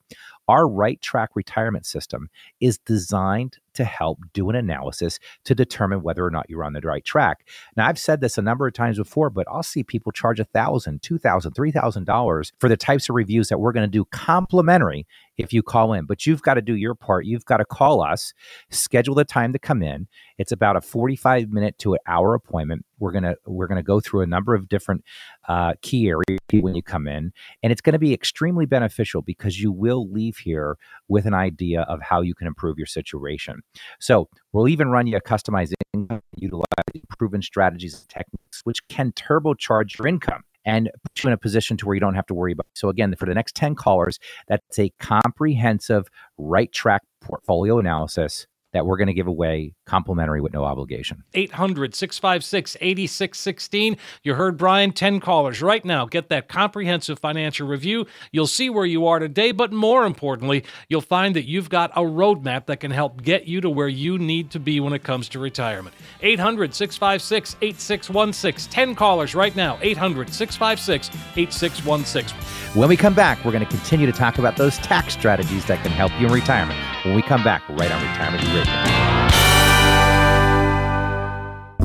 Our 0.50 0.68
right 0.68 1.00
track 1.00 1.30
retirement 1.36 1.86
system 1.86 2.30
is 2.60 2.80
designed 2.80 3.60
to 3.76 3.86
help 3.86 4.20
do 4.34 4.50
an 4.50 4.56
analysis 4.56 5.20
to 5.46 5.54
determine 5.54 6.02
whether 6.02 6.26
or 6.26 6.32
not 6.32 6.50
you're 6.50 6.64
on 6.66 6.74
the 6.74 6.82
right 6.82 7.06
track. 7.06 7.48
Now, 7.78 7.88
I've 7.88 8.00
said 8.00 8.20
this 8.20 8.38
a 8.38 8.42
number 8.42 8.68
of 8.68 8.74
times 8.74 8.98
before, 8.98 9.30
but 9.30 9.48
I'll 9.48 9.64
see 9.64 9.84
people 9.84 10.12
charge 10.12 10.40
a 10.40 10.46
thousand, 10.46 11.04
two 11.04 11.20
thousand, 11.20 11.54
three 11.54 11.72
thousand 11.72 12.06
dollars 12.06 12.52
for 12.60 12.68
the 12.68 12.76
types 12.76 13.08
of 13.10 13.16
reviews 13.16 13.50
that 13.50 13.60
we're 13.60 13.72
going 13.72 13.86
to 13.86 13.92
do 13.92 14.06
complimentary 14.06 15.06
if 15.40 15.54
you 15.54 15.64
call 15.64 15.94
in. 15.94 16.06
But 16.06 16.26
you've 16.26 16.42
got 16.42 16.56
to 16.56 16.62
do 16.62 16.76
your 16.76 16.94
part. 16.94 17.26
You've 17.26 17.46
got 17.46 17.58
to 17.58 17.66
call 17.66 18.02
us, 18.02 18.34
schedule 18.70 19.16
the 19.16 19.24
time 19.24 19.54
to 19.54 19.60
come 19.60 19.82
in. 19.82 20.08
It's 20.38 20.52
about 20.52 20.76
a 20.76 20.82
45 20.82 21.50
minute 21.50 21.78
to 21.80 21.94
an 21.94 22.00
hour 22.06 22.36
appointment. 22.36 22.86
We're 23.00 23.14
gonna 23.14 23.36
we're 23.46 23.68
gonna 23.68 23.82
go 23.82 24.02
through 24.02 24.22
a 24.22 24.28
number 24.28 24.54
of 24.54 24.68
different 24.68 25.04
uh, 25.48 25.74
key 25.82 26.10
areas 26.10 26.40
when 26.52 26.76
you 26.76 26.84
come 26.84 27.08
in, 27.08 27.32
and 27.64 27.72
it's 27.72 27.82
going 27.82 27.94
to 27.94 28.00
be 28.00 28.14
extremely 28.14 28.66
beneficial 28.66 29.22
because 29.22 29.60
you 29.60 29.72
will 29.72 30.10
leave 30.12 30.38
here 30.38 30.78
with 31.08 31.26
an 31.26 31.34
idea 31.34 31.82
of 31.84 32.02
how 32.02 32.22
you 32.22 32.36
can 32.36 32.46
improve 32.46 32.78
your 32.78 32.88
situation. 32.88 33.62
So 34.00 34.30
we'll 34.52 34.68
even 34.68 34.90
run 34.90 35.08
you 35.08 35.16
a 35.16 35.22
customized 35.22 35.74
income 35.94 36.22
utilizing 36.36 36.66
proven 37.18 37.42
strategies 37.42 38.00
and 38.00 38.10
techniques 38.10 38.62
which 38.64 38.86
can 38.88 39.12
turbocharge 39.14 39.98
your 39.98 40.08
income 40.08 40.44
and 40.70 40.90
put 41.04 41.24
you 41.24 41.28
in 41.30 41.34
a 41.34 41.38
position 41.38 41.78
to 41.78 41.88
where 41.88 41.96
you 41.96 42.00
don't 42.00 42.14
have 42.14 42.28
to 42.28 42.36
worry 42.36 42.52
about. 42.52 42.68
So 42.76 42.90
again, 42.90 43.16
for 43.16 43.26
the 43.26 43.34
next 43.34 43.56
10 43.56 43.74
callers, 43.74 44.20
that's 44.48 44.78
a 44.78 44.92
comprehensive 45.00 46.08
right 46.38 46.72
track 46.72 47.02
portfolio 47.22 47.80
analysis 47.80 48.46
that 48.74 48.86
we're 48.86 48.98
going 48.98 49.08
to 49.08 49.14
give 49.14 49.28
away 49.28 49.74
complimentary 49.90 50.40
with 50.40 50.54
no 50.54 50.64
obligation. 50.64 51.24
800 51.34 51.96
656 51.96 52.78
8616. 52.80 53.98
You 54.24 54.36
heard 54.36 54.56
Brian, 54.56 54.92
10 54.92 55.20
callers 55.20 55.62
right 55.62 55.84
now. 55.84 56.06
Get 56.06 56.30
that 56.30 56.48
comprehensive 56.48 57.18
financial 57.18 57.68
review. 57.68 58.06
You'll 58.32 58.48
see 58.48 58.70
where 58.70 58.86
you 58.86 59.08
are 59.08 59.18
today, 59.18 59.52
but 59.52 59.74
more 59.74 60.06
importantly, 60.06 60.64
you'll 60.88 61.02
find 61.02 61.36
that 61.36 61.46
you've 61.46 61.70
got 61.70 61.92
a 61.96 62.02
roadmap 62.02 62.68
that 62.68 62.80
can 62.80 62.92
help 62.92 63.24
get 63.24 63.46
you 63.46 63.62
to 63.62 63.70
where 63.70 63.88
you 63.88 64.20
need 64.20 64.52
to 64.52 64.60
be 64.60 64.80
when 64.80 64.94
it 64.94 65.04
comes 65.04 65.28
to 65.30 65.40
retirement. 65.40 65.96
800 66.22 66.74
656 66.76 67.56
8616. 67.62 68.72
10 68.72 68.96
callers 68.96 69.34
right 69.34 69.56
now. 69.56 69.80
800 69.82 70.32
656 70.32 71.10
8616. 71.36 72.38
When 72.80 72.90
we 72.90 72.96
come 72.96 73.16
back, 73.16 73.44
we're 73.44 73.52
going 73.52 73.66
to 73.66 73.70
continue 73.70 74.06
to 74.06 74.12
talk 74.12 74.38
about 74.38 74.56
those 74.56 74.78
tax 74.78 75.14
strategies 75.14 75.66
that 75.66 75.82
can 75.82 75.92
help 75.92 76.12
you 76.20 76.28
in 76.28 76.34
retirement. 76.34 76.80
When 77.04 77.16
we 77.16 77.24
come 77.24 77.44
back, 77.44 77.68
right 77.70 77.92
on 77.92 78.02
Retirement 78.02 78.44
Radio. 78.54 79.19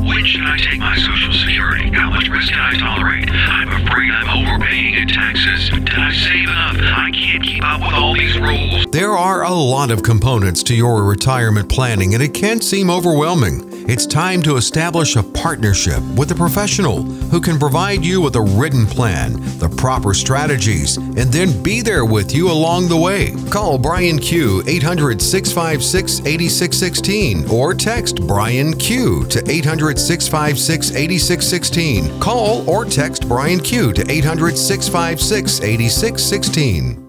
When 0.07 0.25
should 0.27 0.45
I 0.45 0.59
take 0.59 0.81
my 0.81 0.95
Social 0.97 1.33
Security? 1.33 1.91
How 1.91 2.11
much 2.11 2.29
risk 2.29 2.53
can 2.53 2.61
I 2.61 2.79
tolerate? 2.79 3.31
I'm 3.31 3.69
afraid 3.69 4.11
I'm 4.11 4.47
overpaying 4.47 4.95
in 4.95 5.09
taxes. 5.09 5.71
Did 5.71 5.89
I 5.89 6.13
save 6.13 6.49
enough? 6.49 6.77
I 6.77 7.11
can't 7.11 7.43
keep 7.43 7.65
up 7.65 7.81
with 7.81 7.95
all 7.95 8.15
these 8.15 8.39
rules. 8.39 8.85
There 8.91 9.13
are 9.13 9.45
a 9.45 9.51
lot 9.51 9.91
of 9.91 10.03
components 10.03 10.63
to 10.65 10.75
your 10.75 11.05
retirement 11.05 11.71
planning, 11.71 12.13
and 12.13 12.23
it 12.23 12.35
can 12.35 12.61
seem 12.61 12.91
overwhelming. 12.91 13.74
It's 13.87 14.07
time 14.07 14.41
to 14.45 14.57
establish 14.57 15.15
a 15.15 15.23
partnership 15.23 16.03
with 16.17 16.31
a 16.31 16.35
professional 16.35 17.03
who 17.03 17.39
can 17.39 17.59
provide 17.59 18.03
you 18.03 18.19
with 18.23 18.35
a 18.37 18.41
written 18.41 18.87
plan, 18.87 19.35
the 19.59 19.69
proper 19.69 20.15
strategies, 20.15 20.97
and 20.97 21.31
then 21.31 21.63
be 21.63 21.83
there 21.83 22.07
with 22.07 22.35
you 22.35 22.51
along 22.51 22.89
the 22.89 22.97
way. 22.97 23.35
Call 23.51 23.77
Brian 23.77 24.19
Q 24.19 24.63
800 24.67 25.21
656 25.21 26.21
8616 26.21 27.51
or 27.51 27.75
text 27.75 28.27
Brian 28.27 28.75
Q 28.75 29.27
to 29.27 29.51
800 29.51 29.99
656 29.99 30.91
8616. 30.93 32.21
Call 32.21 32.69
or 32.69 32.87
text 32.87 33.29
Brian 33.29 33.61
Q 33.61 33.93
to 33.93 34.11
800 34.11 34.57
656 34.57 35.61
8616. 35.61 37.04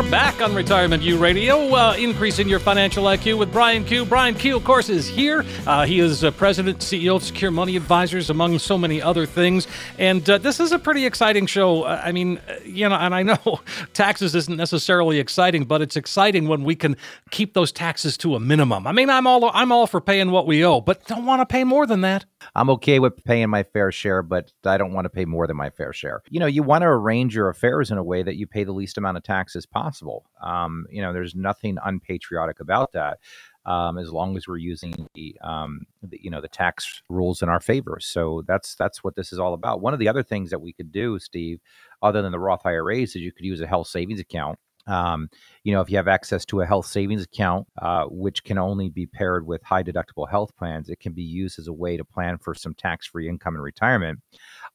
Are 0.00 0.10
back 0.10 0.40
on 0.40 0.54
Retirement 0.54 1.02
U 1.02 1.18
Radio, 1.18 1.74
uh, 1.74 1.94
increasing 1.98 2.48
your 2.48 2.58
financial 2.58 3.04
IQ 3.04 3.38
with 3.38 3.52
Brian 3.52 3.84
Q. 3.84 4.06
Brian 4.06 4.34
Q, 4.34 4.56
of 4.56 4.64
course, 4.64 4.88
is 4.88 5.06
here. 5.06 5.44
Uh, 5.66 5.84
he 5.84 6.00
is 6.00 6.24
uh, 6.24 6.30
president, 6.30 6.78
CEO 6.78 7.16
of 7.16 7.22
Secure 7.22 7.50
Money 7.50 7.76
Advisors, 7.76 8.30
among 8.30 8.58
so 8.60 8.78
many 8.78 9.02
other 9.02 9.26
things. 9.26 9.66
And 9.98 10.28
uh, 10.30 10.38
this 10.38 10.58
is 10.58 10.72
a 10.72 10.78
pretty 10.78 11.04
exciting 11.04 11.44
show. 11.44 11.82
Uh, 11.82 12.00
I 12.02 12.12
mean, 12.12 12.38
uh, 12.48 12.54
you 12.64 12.88
know, 12.88 12.94
and 12.94 13.14
I 13.14 13.22
know 13.22 13.60
taxes 13.92 14.34
isn't 14.34 14.56
necessarily 14.56 15.18
exciting, 15.18 15.66
but 15.66 15.82
it's 15.82 15.96
exciting 15.96 16.48
when 16.48 16.64
we 16.64 16.76
can 16.76 16.96
keep 17.30 17.52
those 17.52 17.70
taxes 17.70 18.16
to 18.18 18.36
a 18.36 18.40
minimum. 18.40 18.86
I 18.86 18.92
mean, 18.92 19.10
I'm 19.10 19.26
all 19.26 19.50
I'm 19.52 19.70
all 19.70 19.86
for 19.86 20.00
paying 20.00 20.30
what 20.30 20.46
we 20.46 20.64
owe, 20.64 20.80
but 20.80 21.04
don't 21.08 21.26
want 21.26 21.40
to 21.42 21.46
pay 21.46 21.64
more 21.64 21.84
than 21.84 22.00
that. 22.02 22.24
I'm 22.54 22.70
okay 22.70 22.98
with 22.98 23.22
paying 23.24 23.50
my 23.50 23.62
fair 23.62 23.92
share, 23.92 24.22
but 24.22 24.52
I 24.64 24.78
don't 24.78 24.92
want 24.92 25.04
to 25.04 25.10
pay 25.10 25.24
more 25.24 25.46
than 25.46 25.56
my 25.56 25.70
fair 25.70 25.92
share. 25.92 26.22
You 26.30 26.40
know, 26.40 26.46
you 26.46 26.62
want 26.62 26.82
to 26.82 26.88
arrange 26.88 27.34
your 27.34 27.48
affairs 27.48 27.90
in 27.90 27.98
a 27.98 28.02
way 28.02 28.22
that 28.22 28.36
you 28.36 28.46
pay 28.46 28.64
the 28.64 28.72
least 28.72 28.98
amount 28.98 29.16
of 29.16 29.22
taxes 29.22 29.66
possible. 29.66 30.24
Um, 30.42 30.86
you 30.90 31.02
know, 31.02 31.12
there's 31.12 31.34
nothing 31.34 31.78
unpatriotic 31.84 32.60
about 32.60 32.92
that. 32.92 33.18
Um, 33.66 33.98
as 33.98 34.10
long 34.10 34.38
as 34.38 34.48
we're 34.48 34.56
using 34.56 35.06
the, 35.14 35.36
um, 35.42 35.82
the, 36.02 36.18
you 36.22 36.30
know 36.30 36.40
the 36.40 36.48
tax 36.48 37.02
rules 37.10 37.42
in 37.42 37.50
our 37.50 37.60
favor. 37.60 37.98
So 38.00 38.42
that's 38.46 38.74
that's 38.74 39.04
what 39.04 39.16
this 39.16 39.34
is 39.34 39.38
all 39.38 39.52
about. 39.52 39.82
One 39.82 39.92
of 39.92 40.00
the 40.00 40.08
other 40.08 40.22
things 40.22 40.48
that 40.48 40.62
we 40.62 40.72
could 40.72 40.90
do, 40.90 41.18
Steve, 41.18 41.60
other 42.00 42.22
than 42.22 42.32
the 42.32 42.38
Roth 42.38 42.64
IRAs, 42.64 43.10
is 43.10 43.16
you 43.16 43.32
could 43.32 43.44
use 43.44 43.60
a 43.60 43.66
health 43.66 43.88
savings 43.88 44.18
account. 44.18 44.58
Um, 44.86 45.28
you 45.64 45.72
know, 45.72 45.80
if 45.80 45.90
you 45.90 45.96
have 45.96 46.08
access 46.08 46.44
to 46.46 46.60
a 46.60 46.66
health 46.66 46.86
savings 46.86 47.22
account, 47.22 47.66
uh, 47.80 48.04
which 48.06 48.44
can 48.44 48.58
only 48.58 48.88
be 48.88 49.06
paired 49.06 49.46
with 49.46 49.62
high 49.62 49.82
deductible 49.82 50.28
health 50.28 50.56
plans, 50.56 50.88
it 50.88 51.00
can 51.00 51.12
be 51.12 51.22
used 51.22 51.58
as 51.58 51.68
a 51.68 51.72
way 51.72 51.96
to 51.96 52.04
plan 52.04 52.38
for 52.38 52.54
some 52.54 52.74
tax 52.74 53.06
free 53.06 53.28
income 53.28 53.54
in 53.54 53.60
retirement. 53.60 54.20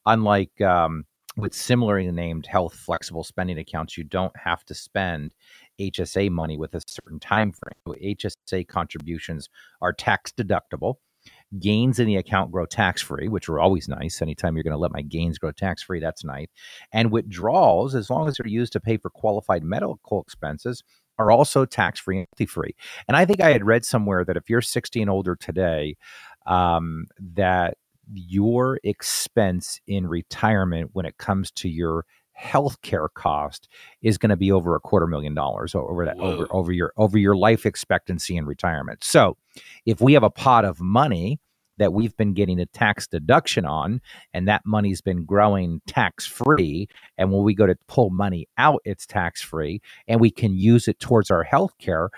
Unlike 0.06 0.60
um, 0.60 1.04
with 1.36 1.54
similarly 1.54 2.10
named 2.10 2.46
health 2.46 2.74
flexible 2.74 3.24
spending 3.24 3.58
accounts, 3.58 3.96
you 3.96 4.04
don't 4.04 4.36
have 4.36 4.64
to 4.64 4.74
spend 4.74 5.34
HSA 5.78 6.30
money 6.30 6.56
with 6.56 6.74
a 6.74 6.80
certain 6.86 7.20
time 7.20 7.52
frame. 7.52 8.16
HSA 8.16 8.66
contributions 8.68 9.48
are 9.82 9.92
tax 9.92 10.32
deductible. 10.32 10.96
Gains 11.58 11.98
in 11.98 12.06
the 12.06 12.16
account 12.16 12.50
grow 12.50 12.66
tax 12.66 13.02
free, 13.02 13.28
which 13.28 13.48
are 13.48 13.60
always 13.60 13.88
nice. 13.88 14.20
Anytime 14.20 14.56
you're 14.56 14.64
going 14.64 14.72
to 14.72 14.78
let 14.78 14.92
my 14.92 15.02
gains 15.02 15.38
grow 15.38 15.52
tax 15.52 15.82
free, 15.82 16.00
that's 16.00 16.24
nice. 16.24 16.48
And 16.92 17.10
withdrawals, 17.10 17.94
as 17.94 18.10
long 18.10 18.28
as 18.28 18.36
they're 18.36 18.46
used 18.46 18.72
to 18.74 18.80
pay 18.80 18.96
for 18.96 19.10
qualified 19.10 19.62
medical 19.62 20.20
expenses, 20.20 20.82
are 21.18 21.30
also 21.30 21.64
tax 21.64 22.00
free 22.00 22.26
and 22.38 22.50
free. 22.50 22.74
And 23.08 23.16
I 23.16 23.24
think 23.24 23.40
I 23.40 23.50
had 23.50 23.64
read 23.64 23.84
somewhere 23.84 24.24
that 24.24 24.36
if 24.36 24.50
you're 24.50 24.60
60 24.60 25.00
and 25.00 25.10
older 25.10 25.36
today, 25.36 25.96
um, 26.46 27.06
that 27.34 27.78
your 28.12 28.78
expense 28.84 29.80
in 29.86 30.06
retirement 30.06 30.90
when 30.92 31.06
it 31.06 31.18
comes 31.18 31.50
to 31.52 31.68
your 31.68 32.04
healthcare 32.40 33.08
cost 33.14 33.68
is 34.02 34.18
going 34.18 34.30
to 34.30 34.36
be 34.36 34.52
over 34.52 34.74
a 34.74 34.80
quarter 34.80 35.06
million 35.06 35.34
dollars 35.34 35.74
over 35.74 36.04
that 36.04 36.18
Whoa. 36.18 36.34
over 36.34 36.46
over 36.50 36.72
your 36.72 36.92
over 36.96 37.16
your 37.16 37.34
life 37.34 37.64
expectancy 37.64 38.36
in 38.36 38.44
retirement. 38.44 39.02
So, 39.02 39.38
if 39.86 40.00
we 40.00 40.12
have 40.12 40.22
a 40.22 40.30
pot 40.30 40.64
of 40.64 40.80
money 40.80 41.40
that 41.78 41.92
we've 41.92 42.16
been 42.16 42.32
getting 42.32 42.60
a 42.60 42.66
tax 42.66 43.06
deduction 43.06 43.64
on 43.64 44.00
and 44.32 44.48
that 44.48 44.62
money's 44.64 45.00
been 45.00 45.24
growing 45.24 45.80
tax 45.86 46.26
free 46.26 46.88
and 47.18 47.32
when 47.32 47.42
we 47.42 47.54
go 47.54 47.66
to 47.66 47.76
pull 47.88 48.10
money 48.10 48.48
out 48.58 48.80
it's 48.84 49.06
tax 49.06 49.42
free 49.42 49.80
and 50.08 50.20
we 50.20 50.30
can 50.30 50.54
use 50.54 50.88
it 50.88 50.98
towards 50.98 51.30
our 51.30 51.42
health 51.42 51.72
care 51.78 52.10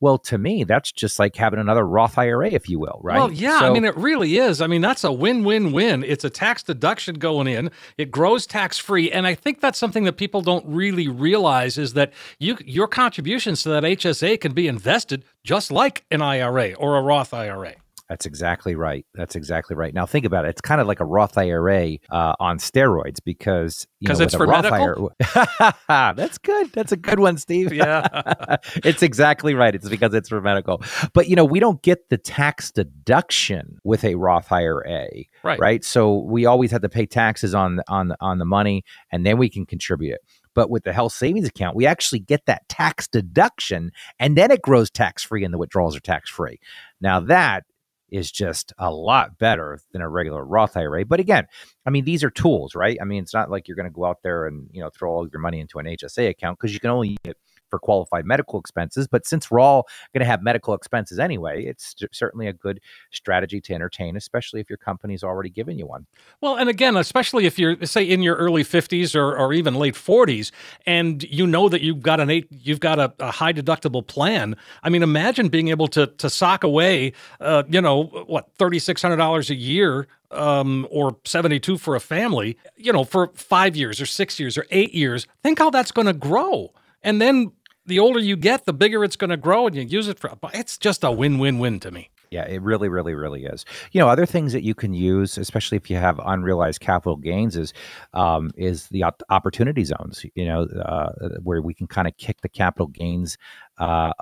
well, 0.00 0.16
to 0.18 0.38
me, 0.38 0.64
that's 0.64 0.90
just 0.90 1.18
like 1.18 1.36
having 1.36 1.60
another 1.60 1.86
Roth 1.86 2.16
IRA, 2.16 2.48
if 2.48 2.70
you 2.70 2.78
will, 2.78 2.98
right? 3.02 3.18
Well, 3.18 3.30
yeah. 3.30 3.60
So, 3.60 3.66
I 3.66 3.70
mean, 3.70 3.84
it 3.84 3.94
really 3.96 4.38
is. 4.38 4.62
I 4.62 4.66
mean, 4.66 4.80
that's 4.80 5.04
a 5.04 5.12
win 5.12 5.44
win 5.44 5.72
win. 5.72 6.02
It's 6.04 6.24
a 6.24 6.30
tax 6.30 6.62
deduction 6.62 7.16
going 7.16 7.46
in, 7.46 7.70
it 7.98 8.10
grows 8.10 8.46
tax 8.46 8.78
free. 8.78 9.12
And 9.12 9.26
I 9.26 9.34
think 9.34 9.60
that's 9.60 9.78
something 9.78 10.04
that 10.04 10.14
people 10.14 10.40
don't 10.40 10.64
really 10.66 11.06
realize 11.06 11.76
is 11.76 11.92
that 11.92 12.12
you, 12.38 12.56
your 12.64 12.88
contributions 12.88 13.62
to 13.64 13.68
that 13.70 13.82
HSA 13.82 14.40
can 14.40 14.52
be 14.52 14.68
invested 14.68 15.24
just 15.44 15.70
like 15.70 16.04
an 16.10 16.22
IRA 16.22 16.72
or 16.74 16.96
a 16.96 17.02
Roth 17.02 17.34
IRA. 17.34 17.74
That's 18.10 18.26
exactly 18.26 18.74
right. 18.74 19.06
That's 19.14 19.36
exactly 19.36 19.76
right. 19.76 19.94
Now 19.94 20.04
think 20.04 20.24
about 20.24 20.44
it. 20.44 20.48
It's 20.48 20.60
kind 20.60 20.80
of 20.80 20.88
like 20.88 20.98
a 20.98 21.04
Roth 21.04 21.38
IRA 21.38 21.98
uh, 22.10 22.34
on 22.40 22.58
steroids 22.58 23.18
because 23.24 23.86
because 24.00 24.18
it's 24.18 24.34
for 24.34 24.46
Roth 24.46 24.64
medical. 24.64 25.12
IRA, 25.36 25.74
that's 26.16 26.36
good. 26.38 26.72
That's 26.72 26.90
a 26.90 26.96
good 26.96 27.20
one, 27.20 27.36
Steve. 27.38 27.72
Yeah, 27.72 28.56
it's 28.84 29.04
exactly 29.04 29.54
right. 29.54 29.72
It's 29.76 29.88
because 29.88 30.12
it's 30.12 30.28
for 30.28 30.40
medical. 30.40 30.82
But 31.14 31.28
you 31.28 31.36
know, 31.36 31.44
we 31.44 31.60
don't 31.60 31.80
get 31.82 32.08
the 32.08 32.18
tax 32.18 32.72
deduction 32.72 33.78
with 33.84 34.02
a 34.02 34.16
Roth 34.16 34.50
IRA, 34.50 35.06
right? 35.44 35.60
Right. 35.60 35.84
So 35.84 36.16
we 36.16 36.46
always 36.46 36.72
have 36.72 36.82
to 36.82 36.88
pay 36.88 37.06
taxes 37.06 37.54
on 37.54 37.80
on 37.86 38.12
on 38.20 38.38
the 38.38 38.44
money, 38.44 38.82
and 39.12 39.24
then 39.24 39.38
we 39.38 39.48
can 39.48 39.66
contribute 39.66 40.14
it. 40.14 40.20
But 40.52 40.68
with 40.68 40.82
the 40.82 40.92
health 40.92 41.12
savings 41.12 41.46
account, 41.46 41.76
we 41.76 41.86
actually 41.86 42.18
get 42.18 42.46
that 42.46 42.68
tax 42.68 43.06
deduction 43.06 43.92
and 44.18 44.36
then 44.36 44.50
it 44.50 44.62
grows 44.62 44.90
tax 44.90 45.22
free 45.22 45.44
and 45.44 45.54
the 45.54 45.58
withdrawals 45.58 45.94
are 45.96 46.00
tax 46.00 46.28
free. 46.28 46.58
Now, 47.00 47.20
that 47.20 47.64
is 48.10 48.30
just 48.30 48.72
a 48.78 48.90
lot 48.90 49.38
better 49.38 49.78
than 49.92 50.02
a 50.02 50.08
regular 50.08 50.44
Roth 50.44 50.76
IRA. 50.76 51.04
But 51.04 51.20
again, 51.20 51.46
I 51.86 51.90
mean, 51.90 52.04
these 52.04 52.24
are 52.24 52.30
tools, 52.30 52.74
right? 52.74 52.98
I 53.00 53.04
mean, 53.04 53.22
it's 53.22 53.34
not 53.34 53.50
like 53.50 53.68
you're 53.68 53.76
going 53.76 53.88
to 53.88 53.94
go 53.94 54.04
out 54.04 54.22
there 54.22 54.46
and, 54.46 54.68
you 54.72 54.80
know, 54.80 54.90
throw 54.90 55.12
all 55.12 55.28
your 55.28 55.40
money 55.40 55.60
into 55.60 55.78
an 55.78 55.86
HSA 55.86 56.28
account 56.28 56.58
because 56.58 56.74
you 56.74 56.80
can 56.80 56.90
only 56.90 57.16
get 57.24 57.36
for 57.70 57.78
qualified 57.78 58.24
medical 58.26 58.58
expenses. 58.58 59.06
But 59.06 59.26
since 59.26 59.50
we're 59.50 59.60
all 59.60 59.86
going 60.12 60.20
to 60.20 60.26
have 60.26 60.42
medical 60.42 60.74
expenses 60.74 61.18
anyway, 61.18 61.64
it's 61.64 61.94
certainly 62.12 62.46
a 62.48 62.52
good 62.52 62.80
strategy 63.10 63.60
to 63.62 63.74
entertain, 63.74 64.16
especially 64.16 64.60
if 64.60 64.68
your 64.68 64.76
company's 64.76 65.22
already 65.22 65.50
given 65.50 65.78
you 65.78 65.86
one. 65.86 66.06
Well, 66.40 66.56
and 66.56 66.68
again, 66.68 66.96
especially 66.96 67.46
if 67.46 67.58
you're 67.58 67.82
say 67.84 68.04
in 68.04 68.22
your 68.22 68.36
early 68.36 68.64
50s 68.64 69.14
or, 69.14 69.36
or 69.36 69.52
even 69.52 69.74
late 69.74 69.94
40s, 69.94 70.50
and 70.86 71.22
you 71.22 71.46
know 71.46 71.68
that 71.68 71.80
you've 71.80 72.02
got 72.02 72.20
an 72.20 72.30
eight, 72.30 72.48
you've 72.50 72.80
got 72.80 72.98
a, 72.98 73.12
a 73.18 73.30
high 73.30 73.52
deductible 73.52 74.06
plan. 74.06 74.56
I 74.82 74.90
mean, 74.90 75.02
imagine 75.02 75.48
being 75.48 75.68
able 75.68 75.88
to 75.88 76.06
to 76.06 76.28
sock 76.28 76.64
away, 76.64 77.12
uh, 77.40 77.62
you 77.68 77.80
know, 77.80 78.04
what 78.04 78.50
thirty 78.58 78.78
six 78.78 79.02
hundred 79.02 79.16
dollars 79.16 79.50
a 79.50 79.54
year 79.54 80.08
um, 80.30 80.86
or 80.90 81.16
72 81.24 81.78
for 81.78 81.96
a 81.96 82.00
family, 82.00 82.56
you 82.76 82.92
know, 82.92 83.04
for 83.04 83.30
five 83.34 83.76
years 83.76 84.00
or 84.00 84.06
six 84.06 84.38
years 84.38 84.56
or 84.56 84.66
eight 84.70 84.94
years, 84.94 85.26
think 85.42 85.58
how 85.58 85.70
that's 85.70 85.90
going 85.90 86.06
to 86.06 86.12
grow. 86.12 86.72
And 87.02 87.20
then 87.20 87.52
the 87.86 87.98
older 87.98 88.20
you 88.20 88.36
get, 88.36 88.66
the 88.66 88.72
bigger 88.72 89.04
it's 89.04 89.16
going 89.16 89.30
to 89.30 89.36
grow, 89.36 89.66
and 89.66 89.76
you 89.76 89.82
use 89.82 90.08
it 90.08 90.18
for. 90.18 90.32
It's 90.54 90.78
just 90.78 91.04
a 91.04 91.10
win-win-win 91.10 91.80
to 91.80 91.90
me. 91.90 92.10
Yeah, 92.30 92.46
it 92.46 92.62
really, 92.62 92.88
really, 92.88 93.14
really 93.14 93.44
is. 93.44 93.64
You 93.90 94.00
know, 94.00 94.08
other 94.08 94.24
things 94.24 94.52
that 94.52 94.62
you 94.62 94.72
can 94.72 94.94
use, 94.94 95.36
especially 95.36 95.76
if 95.76 95.90
you 95.90 95.96
have 95.96 96.20
unrealized 96.24 96.80
capital 96.80 97.16
gains, 97.16 97.56
is 97.56 97.72
um, 98.14 98.52
is 98.56 98.86
the 98.88 99.04
opportunity 99.30 99.82
zones. 99.82 100.24
You 100.36 100.44
know, 100.44 100.62
uh, 100.62 101.10
where 101.42 101.60
we 101.60 101.74
can 101.74 101.88
kind 101.88 102.06
of 102.06 102.16
kick 102.18 102.40
the 102.42 102.48
capital 102.48 102.86
gains 102.86 103.36
uh, 103.78 104.12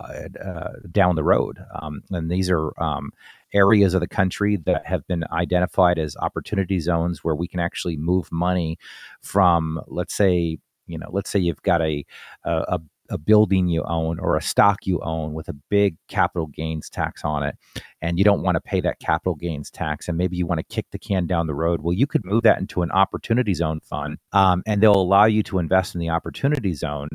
uh, 0.42 0.68
down 0.90 1.16
the 1.16 1.24
road, 1.24 1.58
um, 1.82 2.00
and 2.10 2.30
these 2.30 2.48
are 2.50 2.72
um, 2.82 3.10
areas 3.52 3.92
of 3.92 4.00
the 4.00 4.08
country 4.08 4.56
that 4.56 4.86
have 4.86 5.06
been 5.06 5.24
identified 5.30 5.98
as 5.98 6.16
opportunity 6.16 6.80
zones 6.80 7.22
where 7.22 7.34
we 7.34 7.48
can 7.48 7.60
actually 7.60 7.96
move 7.98 8.30
money 8.32 8.78
from, 9.20 9.80
let's 9.86 10.14
say, 10.14 10.58
you 10.86 10.98
know, 10.98 11.08
let's 11.10 11.28
say 11.28 11.38
you've 11.38 11.62
got 11.62 11.82
a 11.82 12.06
a, 12.44 12.52
a 12.52 12.80
a 13.10 13.18
building 13.18 13.68
you 13.68 13.82
own 13.84 14.18
or 14.18 14.36
a 14.36 14.42
stock 14.42 14.86
you 14.86 15.00
own 15.00 15.32
with 15.32 15.48
a 15.48 15.52
big 15.70 15.96
capital 16.08 16.46
gains 16.46 16.88
tax 16.90 17.24
on 17.24 17.42
it 17.42 17.56
and 18.00 18.18
you 18.18 18.24
don't 18.24 18.42
want 18.42 18.54
to 18.54 18.60
pay 18.60 18.80
that 18.80 18.98
capital 19.00 19.34
gains 19.34 19.70
tax 19.70 20.08
and 20.08 20.18
maybe 20.18 20.36
you 20.36 20.46
want 20.46 20.58
to 20.58 20.74
kick 20.74 20.86
the 20.90 20.98
can 20.98 21.26
down 21.26 21.46
the 21.46 21.54
road 21.54 21.80
well 21.82 21.92
you 21.92 22.06
could 22.06 22.24
move 22.24 22.42
that 22.42 22.58
into 22.58 22.82
an 22.82 22.90
opportunity 22.90 23.54
zone 23.54 23.80
fund 23.80 24.18
um, 24.32 24.62
and 24.66 24.82
they'll 24.82 24.92
allow 24.94 25.24
you 25.24 25.42
to 25.42 25.58
invest 25.58 25.94
in 25.94 26.00
the 26.00 26.08
opportunity 26.08 26.72
zone 26.72 27.08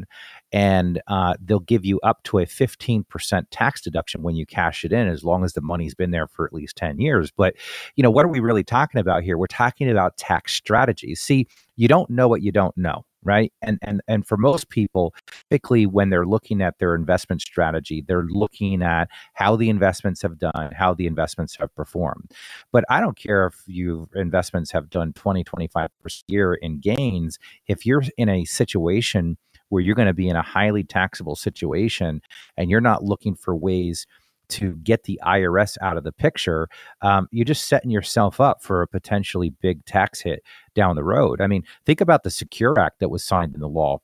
and 0.51 1.01
uh, 1.07 1.33
they'll 1.43 1.59
give 1.59 1.83
you 1.83 1.99
up 2.01 2.21
to 2.23 2.37
a 2.37 2.45
15% 2.45 3.45
tax 3.49 3.81
deduction 3.81 4.21
when 4.21 4.35
you 4.35 4.45
cash 4.45 4.85
it 4.85 4.93
in 4.93 5.07
as 5.07 5.23
long 5.23 5.43
as 5.43 5.53
the 5.53 5.61
money's 5.61 5.95
been 5.95 6.11
there 6.11 6.27
for 6.27 6.45
at 6.45 6.53
least 6.53 6.75
10 6.75 6.99
years 6.99 7.31
but 7.31 7.55
you 7.95 8.03
know 8.03 8.11
what 8.11 8.25
are 8.25 8.29
we 8.29 8.39
really 8.39 8.63
talking 8.63 8.99
about 8.99 9.23
here? 9.23 9.37
We're 9.37 9.47
talking 9.47 9.89
about 9.89 10.17
tax 10.17 10.53
strategies. 10.53 11.21
See 11.21 11.47
you 11.75 11.87
don't 11.87 12.09
know 12.09 12.27
what 12.27 12.41
you 12.41 12.51
don't 12.51 12.77
know 12.77 13.05
right? 13.23 13.51
And 13.61 13.79
and 13.81 14.01
and 14.07 14.25
for 14.27 14.37
most 14.37 14.69
people 14.69 15.13
typically 15.49 15.85
when 15.85 16.09
they're 16.09 16.25
looking 16.25 16.61
at 16.61 16.77
their 16.79 16.95
investment 16.95 17.41
strategy 17.41 18.03
they're 18.07 18.23
looking 18.29 18.81
at 18.81 19.09
how 19.33 19.55
the 19.55 19.69
investments 19.69 20.21
have 20.21 20.37
done 20.39 20.71
how 20.75 20.93
the 20.93 21.07
investments 21.07 21.55
have 21.57 21.73
performed. 21.75 22.31
But 22.71 22.83
i 22.89 22.99
don't 22.99 23.17
care 23.17 23.47
if 23.47 23.55
your 23.67 24.07
investments 24.15 24.71
have 24.71 24.89
done 24.89 25.13
20 25.13 25.43
25 25.43 25.89
per 26.01 26.09
year 26.27 26.53
in 26.55 26.79
gains 26.79 27.37
if 27.67 27.85
you're 27.85 28.03
in 28.17 28.29
a 28.29 28.45
situation 28.45 29.37
where 29.69 29.81
you're 29.81 29.95
going 29.95 30.07
to 30.07 30.13
be 30.13 30.29
in 30.29 30.35
a 30.35 30.41
highly 30.41 30.83
taxable 30.83 31.35
situation 31.35 32.21
and 32.57 32.69
you're 32.69 32.81
not 32.81 33.03
looking 33.03 33.35
for 33.35 33.55
ways 33.55 34.05
to 34.53 34.73
get 34.77 35.03
the 35.03 35.19
IRS 35.23 35.77
out 35.81 35.97
of 35.97 36.03
the 36.03 36.11
picture, 36.11 36.67
um, 37.01 37.27
you're 37.31 37.45
just 37.45 37.67
setting 37.67 37.91
yourself 37.91 38.39
up 38.39 38.61
for 38.61 38.81
a 38.81 38.87
potentially 38.87 39.49
big 39.61 39.85
tax 39.85 40.21
hit 40.21 40.43
down 40.75 40.95
the 40.95 41.03
road. 41.03 41.41
I 41.41 41.47
mean, 41.47 41.63
think 41.85 42.01
about 42.01 42.23
the 42.23 42.31
Secure 42.31 42.79
Act 42.79 42.99
that 42.99 43.09
was 43.09 43.23
signed 43.23 43.55
into 43.55 43.67
law 43.67 43.99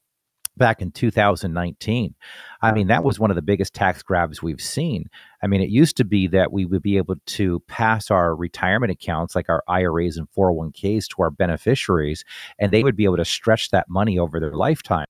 back 0.59 0.81
in 0.81 0.91
2019. 0.91 2.13
I 2.61 2.71
mean, 2.71 2.87
that 2.87 3.03
was 3.03 3.19
one 3.19 3.31
of 3.31 3.35
the 3.35 3.41
biggest 3.41 3.73
tax 3.73 4.03
grabs 4.03 4.43
we've 4.43 4.61
seen. 4.61 5.09
I 5.41 5.47
mean, 5.47 5.61
it 5.61 5.69
used 5.69 5.97
to 5.97 6.03
be 6.03 6.27
that 6.27 6.51
we 6.51 6.65
would 6.65 6.83
be 6.83 6.97
able 6.97 7.15
to 7.25 7.61
pass 7.61 8.11
our 8.11 8.35
retirement 8.35 8.91
accounts, 8.91 9.35
like 9.35 9.49
our 9.49 9.63
IRAs 9.67 10.17
and 10.17 10.27
401ks, 10.37 11.07
to 11.07 11.23
our 11.23 11.31
beneficiaries, 11.31 12.23
and 12.59 12.71
they 12.71 12.83
would 12.83 12.97
be 12.97 13.05
able 13.05 13.17
to 13.17 13.25
stretch 13.25 13.71
that 13.71 13.89
money 13.89 14.19
over 14.19 14.39
their 14.39 14.53
lifetime. 14.53 15.07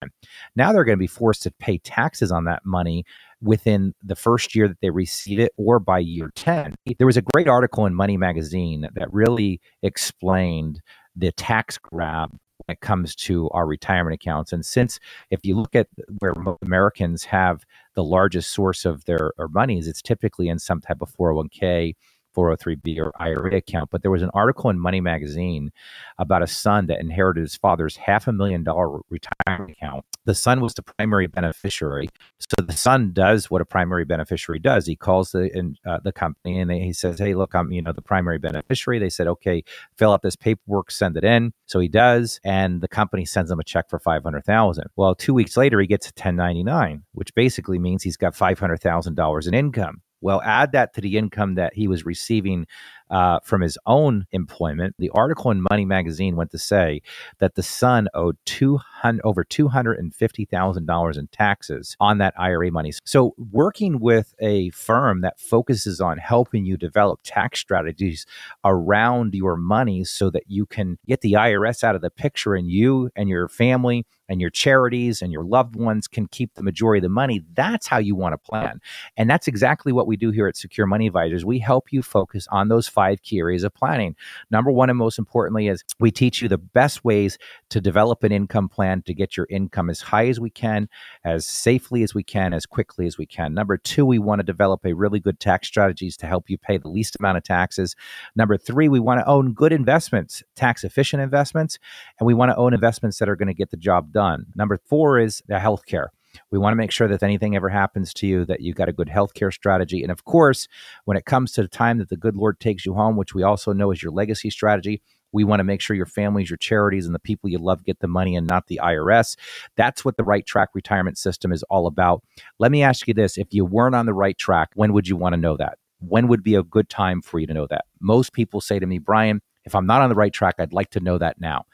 Now 0.55 0.71
they're 0.71 0.85
going 0.85 0.97
to 0.97 1.03
be 1.03 1.07
forced 1.07 1.43
to 1.43 1.51
pay 1.51 1.79
taxes 1.79 2.31
on 2.31 2.45
that 2.45 2.65
money 2.65 3.03
within 3.41 3.93
the 4.03 4.15
first 4.15 4.53
year 4.53 4.67
that 4.67 4.81
they 4.81 4.89
receive 4.89 5.39
it 5.39 5.51
or 5.57 5.79
by 5.79 5.99
year 5.99 6.31
10. 6.35 6.75
There 6.97 7.07
was 7.07 7.17
a 7.17 7.23
great 7.33 7.47
article 7.47 7.85
in 7.85 7.95
Money 7.95 8.17
Magazine 8.17 8.87
that 8.93 9.13
really 9.13 9.61
explained 9.81 10.81
the 11.15 11.31
tax 11.31 11.77
grab 11.77 12.37
it 12.69 12.81
comes 12.81 13.15
to 13.15 13.49
our 13.49 13.65
retirement 13.65 14.13
accounts. 14.13 14.53
And 14.53 14.65
since 14.65 14.99
if 15.29 15.45
you 15.45 15.55
look 15.55 15.75
at 15.75 15.87
where 16.19 16.33
Americans 16.61 17.23
have 17.25 17.63
the 17.95 18.03
largest 18.03 18.51
source 18.51 18.85
of 18.85 19.05
their 19.05 19.31
monies, 19.49 19.87
it's 19.87 20.01
typically 20.01 20.47
in 20.47 20.59
some 20.59 20.81
type 20.81 21.01
of 21.01 21.13
401k 21.15 21.95
403b 22.35 22.99
or 22.99 23.11
IRA 23.19 23.57
account. 23.57 23.89
But 23.91 24.01
there 24.01 24.11
was 24.11 24.21
an 24.21 24.31
article 24.33 24.69
in 24.69 24.79
Money 24.79 25.01
Magazine 25.01 25.71
about 26.17 26.43
a 26.43 26.47
son 26.47 26.87
that 26.87 26.99
inherited 26.99 27.41
his 27.41 27.55
father's 27.55 27.97
half 27.97 28.27
a 28.27 28.33
million 28.33 28.63
dollar 28.63 28.99
retirement 29.09 29.71
account. 29.71 30.05
The 30.25 30.35
son 30.35 30.61
was 30.61 30.73
the 30.73 30.83
primary 30.83 31.27
beneficiary. 31.27 32.09
So 32.39 32.63
the 32.63 32.73
son 32.73 33.11
does 33.13 33.49
what 33.49 33.61
a 33.61 33.65
primary 33.65 34.05
beneficiary 34.05 34.59
does. 34.59 34.85
He 34.85 34.95
calls 34.95 35.31
the 35.31 35.55
in, 35.55 35.75
uh, 35.85 35.99
the 36.03 36.11
company 36.11 36.59
and 36.59 36.69
they, 36.69 36.79
he 36.79 36.93
says, 36.93 37.19
"Hey, 37.19 37.35
look, 37.35 37.55
I'm 37.55 37.71
you 37.71 37.81
know 37.81 37.93
the 37.93 38.01
primary 38.01 38.37
beneficiary." 38.37 38.99
They 38.99 39.09
said, 39.09 39.27
"Okay, 39.27 39.63
fill 39.97 40.11
out 40.11 40.21
this 40.21 40.35
paperwork, 40.35 40.91
send 40.91 41.17
it 41.17 41.23
in." 41.23 41.53
So 41.65 41.79
he 41.79 41.87
does, 41.87 42.39
and 42.43 42.81
the 42.81 42.87
company 42.87 43.25
sends 43.25 43.51
him 43.51 43.59
a 43.59 43.63
check 43.63 43.89
for 43.89 43.99
five 43.99 44.23
hundred 44.23 44.45
thousand. 44.45 44.85
Well, 44.95 45.15
two 45.15 45.33
weeks 45.33 45.57
later, 45.57 45.79
he 45.79 45.87
gets 45.87 46.09
a 46.09 46.13
ten 46.13 46.35
ninety 46.35 46.63
nine, 46.63 47.03
which 47.13 47.33
basically 47.33 47.79
means 47.79 48.03
he's 48.03 48.17
got 48.17 48.35
five 48.35 48.59
hundred 48.59 48.81
thousand 48.81 49.15
dollars 49.15 49.47
in 49.47 49.53
income. 49.53 50.01
Well, 50.21 50.41
add 50.43 50.71
that 50.73 50.93
to 50.95 51.01
the 51.01 51.17
income 51.17 51.55
that 51.55 51.73
he 51.73 51.87
was 51.87 52.05
receiving 52.05 52.67
uh, 53.09 53.39
from 53.43 53.61
his 53.61 53.77
own 53.85 54.25
employment. 54.31 54.95
The 54.99 55.09
article 55.11 55.51
in 55.51 55.65
Money 55.69 55.85
Magazine 55.85 56.35
went 56.35 56.51
to 56.51 56.57
say 56.57 57.01
that 57.39 57.55
the 57.55 57.63
son 57.63 58.07
owed 58.13 58.37
200, 58.45 59.21
over 59.23 59.43
$250,000 59.43 61.17
in 61.17 61.27
taxes 61.27 61.95
on 61.99 62.17
that 62.19 62.33
IRA 62.37 62.71
money. 62.71 62.93
So, 63.05 63.33
working 63.51 63.99
with 63.99 64.33
a 64.39 64.69
firm 64.71 65.21
that 65.21 65.39
focuses 65.39 66.01
on 66.01 66.17
helping 66.17 66.65
you 66.65 66.77
develop 66.77 67.19
tax 67.23 67.59
strategies 67.59 68.25
around 68.63 69.33
your 69.33 69.55
money 69.55 70.03
so 70.03 70.29
that 70.29 70.43
you 70.47 70.65
can 70.65 70.97
get 71.07 71.21
the 71.21 71.33
IRS 71.33 71.83
out 71.83 71.95
of 71.95 72.01
the 72.01 72.11
picture 72.11 72.55
and 72.55 72.69
you 72.69 73.09
and 73.15 73.29
your 73.29 73.47
family 73.47 74.05
and 74.29 74.39
your 74.39 74.51
charities 74.51 75.21
and 75.21 75.33
your 75.33 75.43
loved 75.43 75.75
ones 75.75 76.07
can 76.07 76.27
keep 76.27 76.53
the 76.53 76.63
majority 76.63 76.99
of 76.99 77.03
the 77.03 77.09
money, 77.09 77.43
that's 77.53 77.87
how 77.87 77.97
you 77.97 78.15
want 78.15 78.33
to 78.33 78.37
plan. 78.37 78.79
And 79.17 79.29
that's 79.29 79.47
exactly 79.47 79.91
what 79.91 80.07
we 80.07 80.15
do 80.15 80.31
here 80.31 80.47
at 80.47 80.55
Secure 80.55 80.85
Money 80.87 81.07
Advisors. 81.07 81.43
We 81.43 81.59
help 81.59 81.91
you 81.91 82.03
focus 82.03 82.47
on 82.51 82.69
those 82.69 82.87
five 82.99 83.21
key 83.21 83.39
areas 83.39 83.63
of 83.63 83.73
planning. 83.73 84.13
Number 84.51 84.71
one, 84.71 84.89
and 84.89 84.99
most 84.99 85.17
importantly, 85.17 85.69
is 85.69 85.85
we 86.01 86.11
teach 86.11 86.41
you 86.41 86.49
the 86.49 86.57
best 86.57 87.05
ways 87.05 87.37
to 87.69 87.79
develop 87.79 88.25
an 88.25 88.33
income 88.33 88.67
plan 88.67 89.03
to 89.03 89.13
get 89.13 89.37
your 89.37 89.47
income 89.49 89.89
as 89.89 90.01
high 90.01 90.27
as 90.27 90.37
we 90.37 90.49
can, 90.49 90.89
as 91.23 91.47
safely 91.47 92.03
as 92.03 92.13
we 92.13 92.23
can, 92.23 92.53
as 92.53 92.65
quickly 92.65 93.07
as 93.07 93.17
we 93.17 93.25
can. 93.25 93.53
Number 93.53 93.77
two, 93.77 94.05
we 94.05 94.19
want 94.19 94.39
to 94.39 94.43
develop 94.43 94.85
a 94.85 94.91
really 94.91 95.21
good 95.21 95.39
tax 95.39 95.69
strategies 95.69 96.17
to 96.17 96.27
help 96.27 96.49
you 96.49 96.57
pay 96.57 96.75
the 96.75 96.89
least 96.89 97.15
amount 97.21 97.37
of 97.37 97.43
taxes. 97.43 97.95
Number 98.35 98.57
three, 98.57 98.89
we 98.89 98.99
want 98.99 99.21
to 99.21 99.25
own 99.25 99.53
good 99.53 99.71
investments, 99.71 100.43
tax 100.57 100.83
efficient 100.83 101.23
investments, 101.23 101.79
and 102.19 102.27
we 102.27 102.33
want 102.33 102.51
to 102.51 102.57
own 102.57 102.73
investments 102.73 103.17
that 103.19 103.29
are 103.29 103.37
going 103.37 103.47
to 103.47 103.53
get 103.53 103.71
the 103.71 103.77
job 103.77 104.11
done. 104.11 104.47
Number 104.55 104.77
four 104.89 105.19
is 105.19 105.41
the 105.47 105.55
healthcare. 105.55 106.07
We 106.51 106.59
want 106.59 106.73
to 106.73 106.77
make 106.77 106.91
sure 106.91 107.07
that 107.07 107.15
if 107.15 107.23
anything 107.23 107.55
ever 107.55 107.69
happens 107.69 108.13
to 108.15 108.27
you, 108.27 108.45
that 108.45 108.61
you've 108.61 108.75
got 108.75 108.89
a 108.89 108.93
good 108.93 109.09
healthcare 109.09 109.53
strategy. 109.53 110.03
And 110.03 110.11
of 110.11 110.25
course, 110.25 110.67
when 111.05 111.17
it 111.17 111.25
comes 111.25 111.51
to 111.53 111.61
the 111.61 111.67
time 111.67 111.97
that 111.99 112.09
the 112.09 112.17
good 112.17 112.35
Lord 112.35 112.59
takes 112.59 112.85
you 112.85 112.93
home, 112.93 113.15
which 113.15 113.33
we 113.33 113.43
also 113.43 113.73
know 113.73 113.91
is 113.91 114.01
your 114.01 114.11
legacy 114.11 114.49
strategy, 114.49 115.01
we 115.31 115.43
want 115.43 115.59
to 115.59 115.63
make 115.63 115.81
sure 115.81 115.95
your 115.95 116.05
families, 116.05 116.49
your 116.49 116.57
charities, 116.57 117.05
and 117.05 117.13
the 117.13 117.19
people 117.19 117.49
you 117.49 117.59
love 117.59 117.83
get 117.83 117.99
the 117.99 118.07
money 118.07 118.35
and 118.35 118.47
not 118.47 118.67
the 118.67 118.79
IRS. 118.81 119.35
That's 119.75 120.03
what 120.03 120.17
the 120.17 120.23
right 120.23 120.45
track 120.45 120.69
retirement 120.73 121.17
system 121.17 121.51
is 121.51 121.63
all 121.63 121.87
about. 121.87 122.23
Let 122.57 122.71
me 122.71 122.81
ask 122.81 123.07
you 123.07 123.13
this 123.13 123.37
if 123.37 123.53
you 123.53 123.65
weren't 123.65 123.95
on 123.95 124.05
the 124.05 124.13
right 124.13 124.37
track, 124.37 124.69
when 124.73 124.93
would 124.93 125.07
you 125.07 125.15
want 125.15 125.33
to 125.33 125.37
know 125.37 125.57
that? 125.57 125.77
When 125.99 126.27
would 126.29 126.43
be 126.43 126.55
a 126.55 126.63
good 126.63 126.89
time 126.89 127.21
for 127.21 127.39
you 127.39 127.47
to 127.47 127.53
know 127.53 127.67
that? 127.67 127.85
Most 127.99 128.33
people 128.33 128.61
say 128.61 128.79
to 128.79 128.85
me, 128.85 128.99
Brian, 128.99 129.41
if 129.69 129.75
I'm 129.75 129.85
not 129.85 130.01
on 130.01 130.09
the 130.09 130.15
right 130.15 130.33
track, 130.33 130.55
I'd 130.57 130.73
like 130.73 130.89
to 130.91 130.99
know 130.99 131.17
that 131.19 131.39
now. 131.39 131.65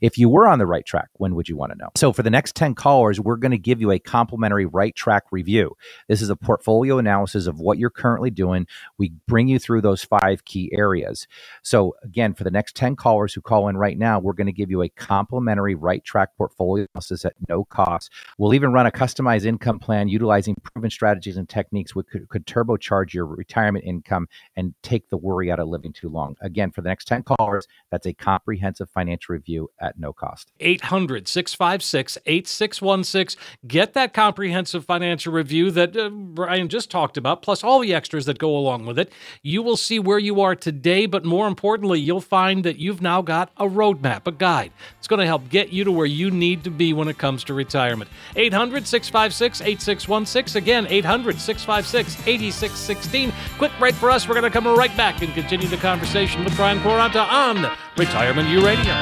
If 0.00 0.18
you 0.18 0.28
were 0.28 0.48
on 0.48 0.58
the 0.58 0.66
right 0.66 0.84
track, 0.84 1.08
when 1.14 1.34
would 1.36 1.48
you 1.48 1.56
want 1.56 1.72
to 1.72 1.78
know? 1.78 1.88
So, 1.96 2.12
for 2.12 2.22
the 2.22 2.30
next 2.30 2.56
10 2.56 2.74
callers, 2.74 3.20
we're 3.20 3.36
going 3.36 3.52
to 3.52 3.58
give 3.58 3.80
you 3.80 3.92
a 3.92 3.98
complimentary 3.98 4.66
right 4.66 4.94
track 4.94 5.24
review. 5.30 5.76
This 6.08 6.20
is 6.20 6.30
a 6.30 6.36
portfolio 6.36 6.98
analysis 6.98 7.46
of 7.46 7.60
what 7.60 7.78
you're 7.78 7.90
currently 7.90 8.30
doing. 8.30 8.66
We 8.98 9.12
bring 9.28 9.48
you 9.48 9.58
through 9.58 9.82
those 9.82 10.02
five 10.02 10.44
key 10.44 10.70
areas. 10.76 11.28
So, 11.62 11.94
again, 12.02 12.34
for 12.34 12.44
the 12.44 12.50
next 12.50 12.74
10 12.76 12.96
callers 12.96 13.32
who 13.32 13.40
call 13.40 13.68
in 13.68 13.76
right 13.76 13.96
now, 13.96 14.18
we're 14.18 14.32
going 14.32 14.46
to 14.46 14.52
give 14.52 14.70
you 14.70 14.82
a 14.82 14.88
complimentary 14.88 15.74
right 15.74 16.04
track 16.04 16.36
portfolio 16.36 16.86
analysis 16.92 17.24
at 17.24 17.34
no 17.48 17.64
cost. 17.64 18.10
We'll 18.36 18.54
even 18.54 18.72
run 18.72 18.86
a 18.86 18.90
customized 18.90 19.46
income 19.46 19.78
plan 19.78 20.08
utilizing 20.08 20.56
proven 20.62 20.90
strategies 20.90 21.36
and 21.36 21.48
techniques 21.48 21.94
which 21.94 22.08
could, 22.08 22.28
could 22.28 22.46
turbocharge 22.46 23.12
your 23.12 23.26
retirement 23.26 23.84
income 23.84 24.28
and 24.56 24.74
take 24.82 25.08
the 25.08 25.16
worry 25.16 25.50
out 25.50 25.60
of 25.60 25.68
living 25.68 25.92
too 25.92 26.08
long. 26.08 26.36
Again, 26.40 26.70
for 26.70 26.82
the 26.82 26.88
next 26.88 27.06
10 27.06 27.22
callers, 27.22 27.43
that's 27.90 28.06
a 28.06 28.12
comprehensive 28.12 28.90
financial 28.90 29.34
review 29.34 29.70
at 29.80 29.98
no 29.98 30.12
cost. 30.12 30.52
800 30.60 31.28
656 31.28 32.18
8616. 32.26 33.40
Get 33.66 33.94
that 33.94 34.12
comprehensive 34.12 34.84
financial 34.84 35.32
review 35.32 35.70
that 35.70 35.96
uh, 35.96 36.08
Brian 36.10 36.68
just 36.68 36.90
talked 36.90 37.16
about, 37.16 37.42
plus 37.42 37.62
all 37.62 37.80
the 37.80 37.94
extras 37.94 38.26
that 38.26 38.38
go 38.38 38.56
along 38.56 38.86
with 38.86 38.98
it. 38.98 39.12
You 39.42 39.62
will 39.62 39.76
see 39.76 39.98
where 39.98 40.18
you 40.18 40.40
are 40.40 40.54
today, 40.54 41.06
but 41.06 41.24
more 41.24 41.46
importantly, 41.46 42.00
you'll 42.00 42.20
find 42.20 42.64
that 42.64 42.78
you've 42.78 43.02
now 43.02 43.22
got 43.22 43.50
a 43.56 43.66
roadmap, 43.66 44.26
a 44.26 44.32
guide. 44.32 44.72
It's 44.98 45.08
going 45.08 45.20
to 45.20 45.26
help 45.26 45.48
get 45.48 45.72
you 45.72 45.84
to 45.84 45.92
where 45.92 46.06
you 46.06 46.30
need 46.30 46.64
to 46.64 46.70
be 46.70 46.92
when 46.92 47.08
it 47.08 47.18
comes 47.18 47.44
to 47.44 47.54
retirement. 47.54 48.10
800 48.36 48.86
656 48.86 49.60
8616. 49.60 50.62
Again, 50.62 50.86
800 50.88 51.38
656 51.38 52.26
8616. 52.26 53.32
Quick 53.58 53.72
break 53.78 53.94
for 53.94 54.10
us. 54.10 54.28
We're 54.28 54.34
going 54.34 54.44
to 54.44 54.50
come 54.50 54.66
right 54.66 54.94
back 54.96 55.22
and 55.22 55.32
continue 55.34 55.68
the 55.68 55.76
conversation 55.76 56.44
with 56.44 56.56
Brian 56.56 56.78
Quaranta 56.80 57.26
on 57.34 57.68
Retirement 57.98 58.48
U 58.48 58.64
Radio. 58.64 58.94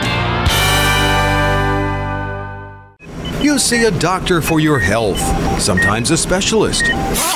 You 3.42 3.58
see 3.58 3.84
a 3.84 3.90
doctor 3.90 4.40
for 4.40 4.58
your 4.58 4.78
health, 4.78 5.20
sometimes 5.60 6.10
a 6.10 6.16
specialist, 6.16 6.84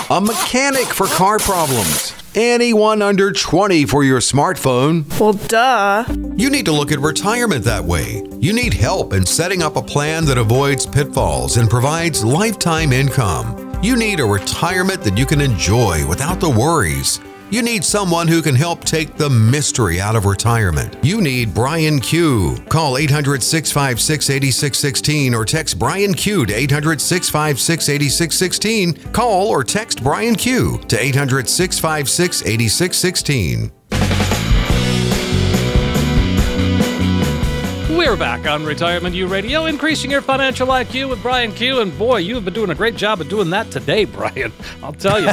a 0.09 0.21
mechanic 0.21 0.87
for 0.87 1.07
car 1.09 1.39
problems, 1.39 2.15
anyone 2.35 3.03
under 3.03 3.31
20 3.31 3.85
for 3.85 4.05
your 4.05 4.21
smartphone. 4.21 5.05
Well, 5.21 5.35
duh. 5.35 6.07
You 6.37 6.49
need 6.49 6.65
to 6.65 6.73
look 6.73 6.93
at 6.93 7.01
retirement 7.01 7.65
that 7.65 7.85
way. 7.85 8.23
You 8.39 8.53
need 8.55 8.73
help 8.73 9.13
in 9.13 9.27
setting 9.27 9.63
up 9.63 9.77
a 9.77 9.83
plan 9.83 10.25
that 10.27 10.39
avoids 10.39 10.87
pitfalls 10.87 11.59
and 11.59 11.69
provides 11.69 12.25
lifetime 12.25 12.93
income. 12.93 13.79
You 13.83 13.97
need 13.97 14.21
a 14.21 14.25
retirement 14.25 15.03
that 15.03 15.19
you 15.19 15.27
can 15.27 15.41
enjoy 15.43 16.07
without 16.07 16.41
the 16.41 16.49
worries. 16.49 17.21
You 17.49 17.63
need 17.63 17.85
someone 17.85 18.27
who 18.27 18.43
can 18.43 18.57
help 18.57 18.83
take 18.83 19.17
the 19.17 19.31
mystery 19.31 20.01
out 20.01 20.17
of 20.17 20.25
retirement. 20.25 20.97
You 21.05 21.21
need 21.21 21.55
Brian 21.55 22.01
Q. 22.01 22.57
Call 22.69 22.99
800 22.99 23.41
656 23.41 24.31
8616 24.31 25.33
or 25.33 25.45
text 25.45 25.79
Brian 25.79 26.13
Q 26.13 26.45
to 26.45 26.53
800 26.53 27.01
656 27.01 27.89
8616. 27.89 29.13
Call 29.13 29.47
or 29.47 29.63
text 29.63 30.03
Brian 30.03 30.35
Q 30.35 30.79
to 30.89 31.01
800 31.01 31.49
656 31.49 32.43
8616. 32.43 33.71
We're 37.97 38.17
back 38.17 38.47
on 38.47 38.65
Retirement 38.65 39.15
U 39.15 39.29
Radio, 39.29 39.67
increasing 39.67 40.11
your 40.11 40.21
financial 40.21 40.67
IQ 40.69 41.11
with 41.11 41.23
Brian 41.23 41.53
Q. 41.53 41.81
And 41.81 41.97
boy, 41.97 42.19
you've 42.19 42.45
been 42.45 42.55
doing 42.55 42.71
a 42.71 42.75
great 42.75 42.97
job 42.97 43.21
of 43.21 43.29
doing 43.29 43.51
that 43.51 43.71
today, 43.71 44.05
Brian. 44.07 44.53
I'll 44.83 44.93
tell 44.93 45.21
you. 45.21 45.31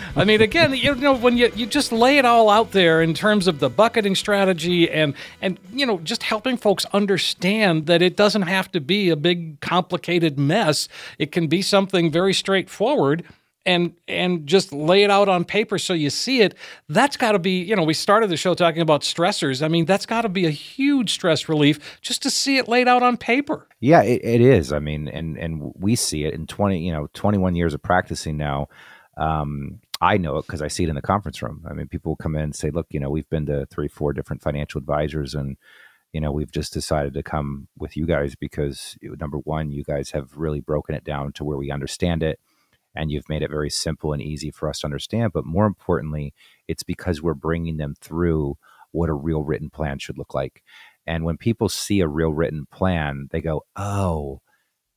I 0.16 0.24
mean, 0.24 0.40
again, 0.40 0.74
you 0.74 0.94
know, 0.94 1.14
when 1.14 1.36
you, 1.36 1.50
you 1.54 1.66
just 1.66 1.92
lay 1.92 2.18
it 2.18 2.24
all 2.24 2.48
out 2.48 2.72
there 2.72 3.02
in 3.02 3.14
terms 3.14 3.46
of 3.46 3.58
the 3.58 3.70
bucketing 3.70 4.14
strategy 4.14 4.90
and 4.90 5.14
and 5.40 5.58
you 5.72 5.86
know, 5.86 5.98
just 5.98 6.22
helping 6.22 6.56
folks 6.56 6.84
understand 6.92 7.86
that 7.86 8.02
it 8.02 8.16
doesn't 8.16 8.42
have 8.42 8.70
to 8.72 8.80
be 8.80 9.10
a 9.10 9.16
big 9.16 9.60
complicated 9.60 10.38
mess. 10.38 10.88
It 11.18 11.32
can 11.32 11.46
be 11.46 11.62
something 11.62 12.10
very 12.10 12.34
straightforward 12.34 13.24
and 13.64 13.94
and 14.08 14.46
just 14.46 14.72
lay 14.72 15.02
it 15.02 15.10
out 15.10 15.28
on 15.28 15.44
paper 15.44 15.78
so 15.78 15.92
you 15.92 16.10
see 16.10 16.40
it. 16.42 16.54
That's 16.88 17.16
got 17.16 17.32
to 17.32 17.38
be 17.38 17.62
you 17.62 17.76
know 17.76 17.84
we 17.84 17.94
started 17.94 18.30
the 18.30 18.36
show 18.36 18.54
talking 18.54 18.82
about 18.82 19.02
stressors. 19.02 19.62
I 19.62 19.68
mean 19.68 19.84
that's 19.84 20.06
got 20.06 20.22
to 20.22 20.28
be 20.28 20.46
a 20.46 20.50
huge 20.50 21.12
stress 21.12 21.48
relief 21.48 22.00
just 22.00 22.22
to 22.22 22.30
see 22.30 22.58
it 22.58 22.68
laid 22.68 22.88
out 22.88 23.02
on 23.02 23.16
paper. 23.16 23.68
Yeah 23.80 24.02
it, 24.02 24.24
it 24.24 24.40
is. 24.40 24.72
I 24.72 24.78
mean 24.78 25.08
and 25.08 25.38
and 25.38 25.72
we 25.76 25.96
see 25.96 26.24
it 26.24 26.34
in 26.34 26.46
20 26.46 26.78
you 26.80 26.92
know 26.92 27.08
21 27.14 27.54
years 27.54 27.74
of 27.74 27.82
practicing 27.82 28.36
now 28.36 28.68
um, 29.16 29.80
i 30.00 30.16
know 30.16 30.38
it 30.38 30.46
because 30.46 30.62
i 30.62 30.68
see 30.68 30.84
it 30.84 30.88
in 30.88 30.94
the 30.94 31.02
conference 31.02 31.42
room 31.42 31.64
i 31.68 31.72
mean 31.72 31.88
people 31.88 32.16
come 32.16 32.36
in 32.36 32.42
and 32.42 32.54
say 32.56 32.70
look 32.70 32.86
you 32.90 33.00
know 33.00 33.10
we've 33.10 33.28
been 33.28 33.46
to 33.46 33.66
three 33.66 33.88
four 33.88 34.12
different 34.12 34.42
financial 34.42 34.78
advisors 34.78 35.34
and 35.34 35.56
you 36.12 36.20
know, 36.20 36.30
we've 36.30 36.52
just 36.52 36.72
decided 36.72 37.14
to 37.14 37.22
come 37.22 37.68
with 37.78 37.96
you 37.96 38.06
guys 38.06 38.34
because 38.34 38.96
number 39.02 39.38
one, 39.38 39.70
you 39.70 39.82
guys 39.82 40.10
have 40.10 40.36
really 40.36 40.60
broken 40.60 40.94
it 40.94 41.04
down 41.04 41.32
to 41.32 41.44
where 41.44 41.56
we 41.56 41.70
understand 41.70 42.22
it 42.22 42.38
and 42.94 43.10
you've 43.10 43.28
made 43.28 43.42
it 43.42 43.50
very 43.50 43.70
simple 43.70 44.12
and 44.12 44.20
easy 44.20 44.50
for 44.50 44.68
us 44.68 44.80
to 44.80 44.86
understand. 44.86 45.32
But 45.32 45.46
more 45.46 45.64
importantly, 45.64 46.34
it's 46.68 46.82
because 46.82 47.22
we're 47.22 47.32
bringing 47.34 47.78
them 47.78 47.94
through 48.00 48.58
what 48.90 49.08
a 49.08 49.14
real 49.14 49.42
written 49.42 49.70
plan 49.70 49.98
should 49.98 50.18
look 50.18 50.34
like. 50.34 50.62
And 51.06 51.24
when 51.24 51.38
people 51.38 51.70
see 51.70 52.00
a 52.00 52.08
real 52.08 52.32
written 52.32 52.66
plan, 52.70 53.28
they 53.30 53.40
go, 53.40 53.64
oh, 53.74 54.42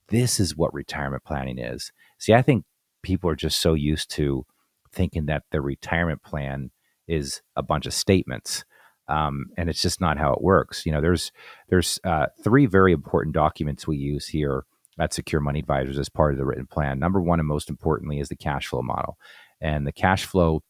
this 0.10 0.39
is 0.39 0.58
what 0.58 0.73
retirement 0.73 1.23
planning 1.23 1.58
is. 1.58 1.93
See, 2.19 2.34
I 2.34 2.41
think 2.41 2.65
people 3.05 3.29
are 3.29 3.35
just 3.35 3.61
so 3.61 3.73
used 3.73 4.09
to 4.11 4.45
thinking 4.91 5.27
that 5.27 5.43
the 5.51 5.61
retirement 5.61 6.23
plan 6.23 6.71
is 7.07 7.41
a 7.55 7.63
bunch 7.63 7.85
of 7.85 7.93
statements. 7.93 8.65
Um, 9.07 9.45
and 9.55 9.69
it's 9.69 9.81
just 9.81 10.01
not 10.01 10.17
how 10.17 10.33
it 10.33 10.41
works. 10.41 10.85
You 10.85 10.91
know, 10.91 11.01
there's 11.01 11.31
there's 11.69 11.99
uh, 12.03 12.25
three 12.43 12.65
very 12.65 12.91
important 12.91 13.35
documents 13.35 13.87
we 13.87 13.97
use 13.97 14.27
here 14.27 14.63
at 14.99 15.13
Secure 15.13 15.41
Money 15.41 15.59
Advisors 15.59 15.99
as 15.99 16.09
part 16.09 16.33
of 16.33 16.39
the 16.39 16.45
written 16.45 16.65
plan. 16.65 16.97
Number 16.97 17.21
one, 17.21 17.39
and 17.39 17.47
most 17.47 17.69
importantly, 17.69 18.19
is 18.19 18.29
the 18.29 18.35
cash 18.35 18.65
flow 18.65 18.81
model, 18.81 19.17
and 19.61 19.85
the 19.85 19.91
cash 19.91 20.25
flow 20.25 20.63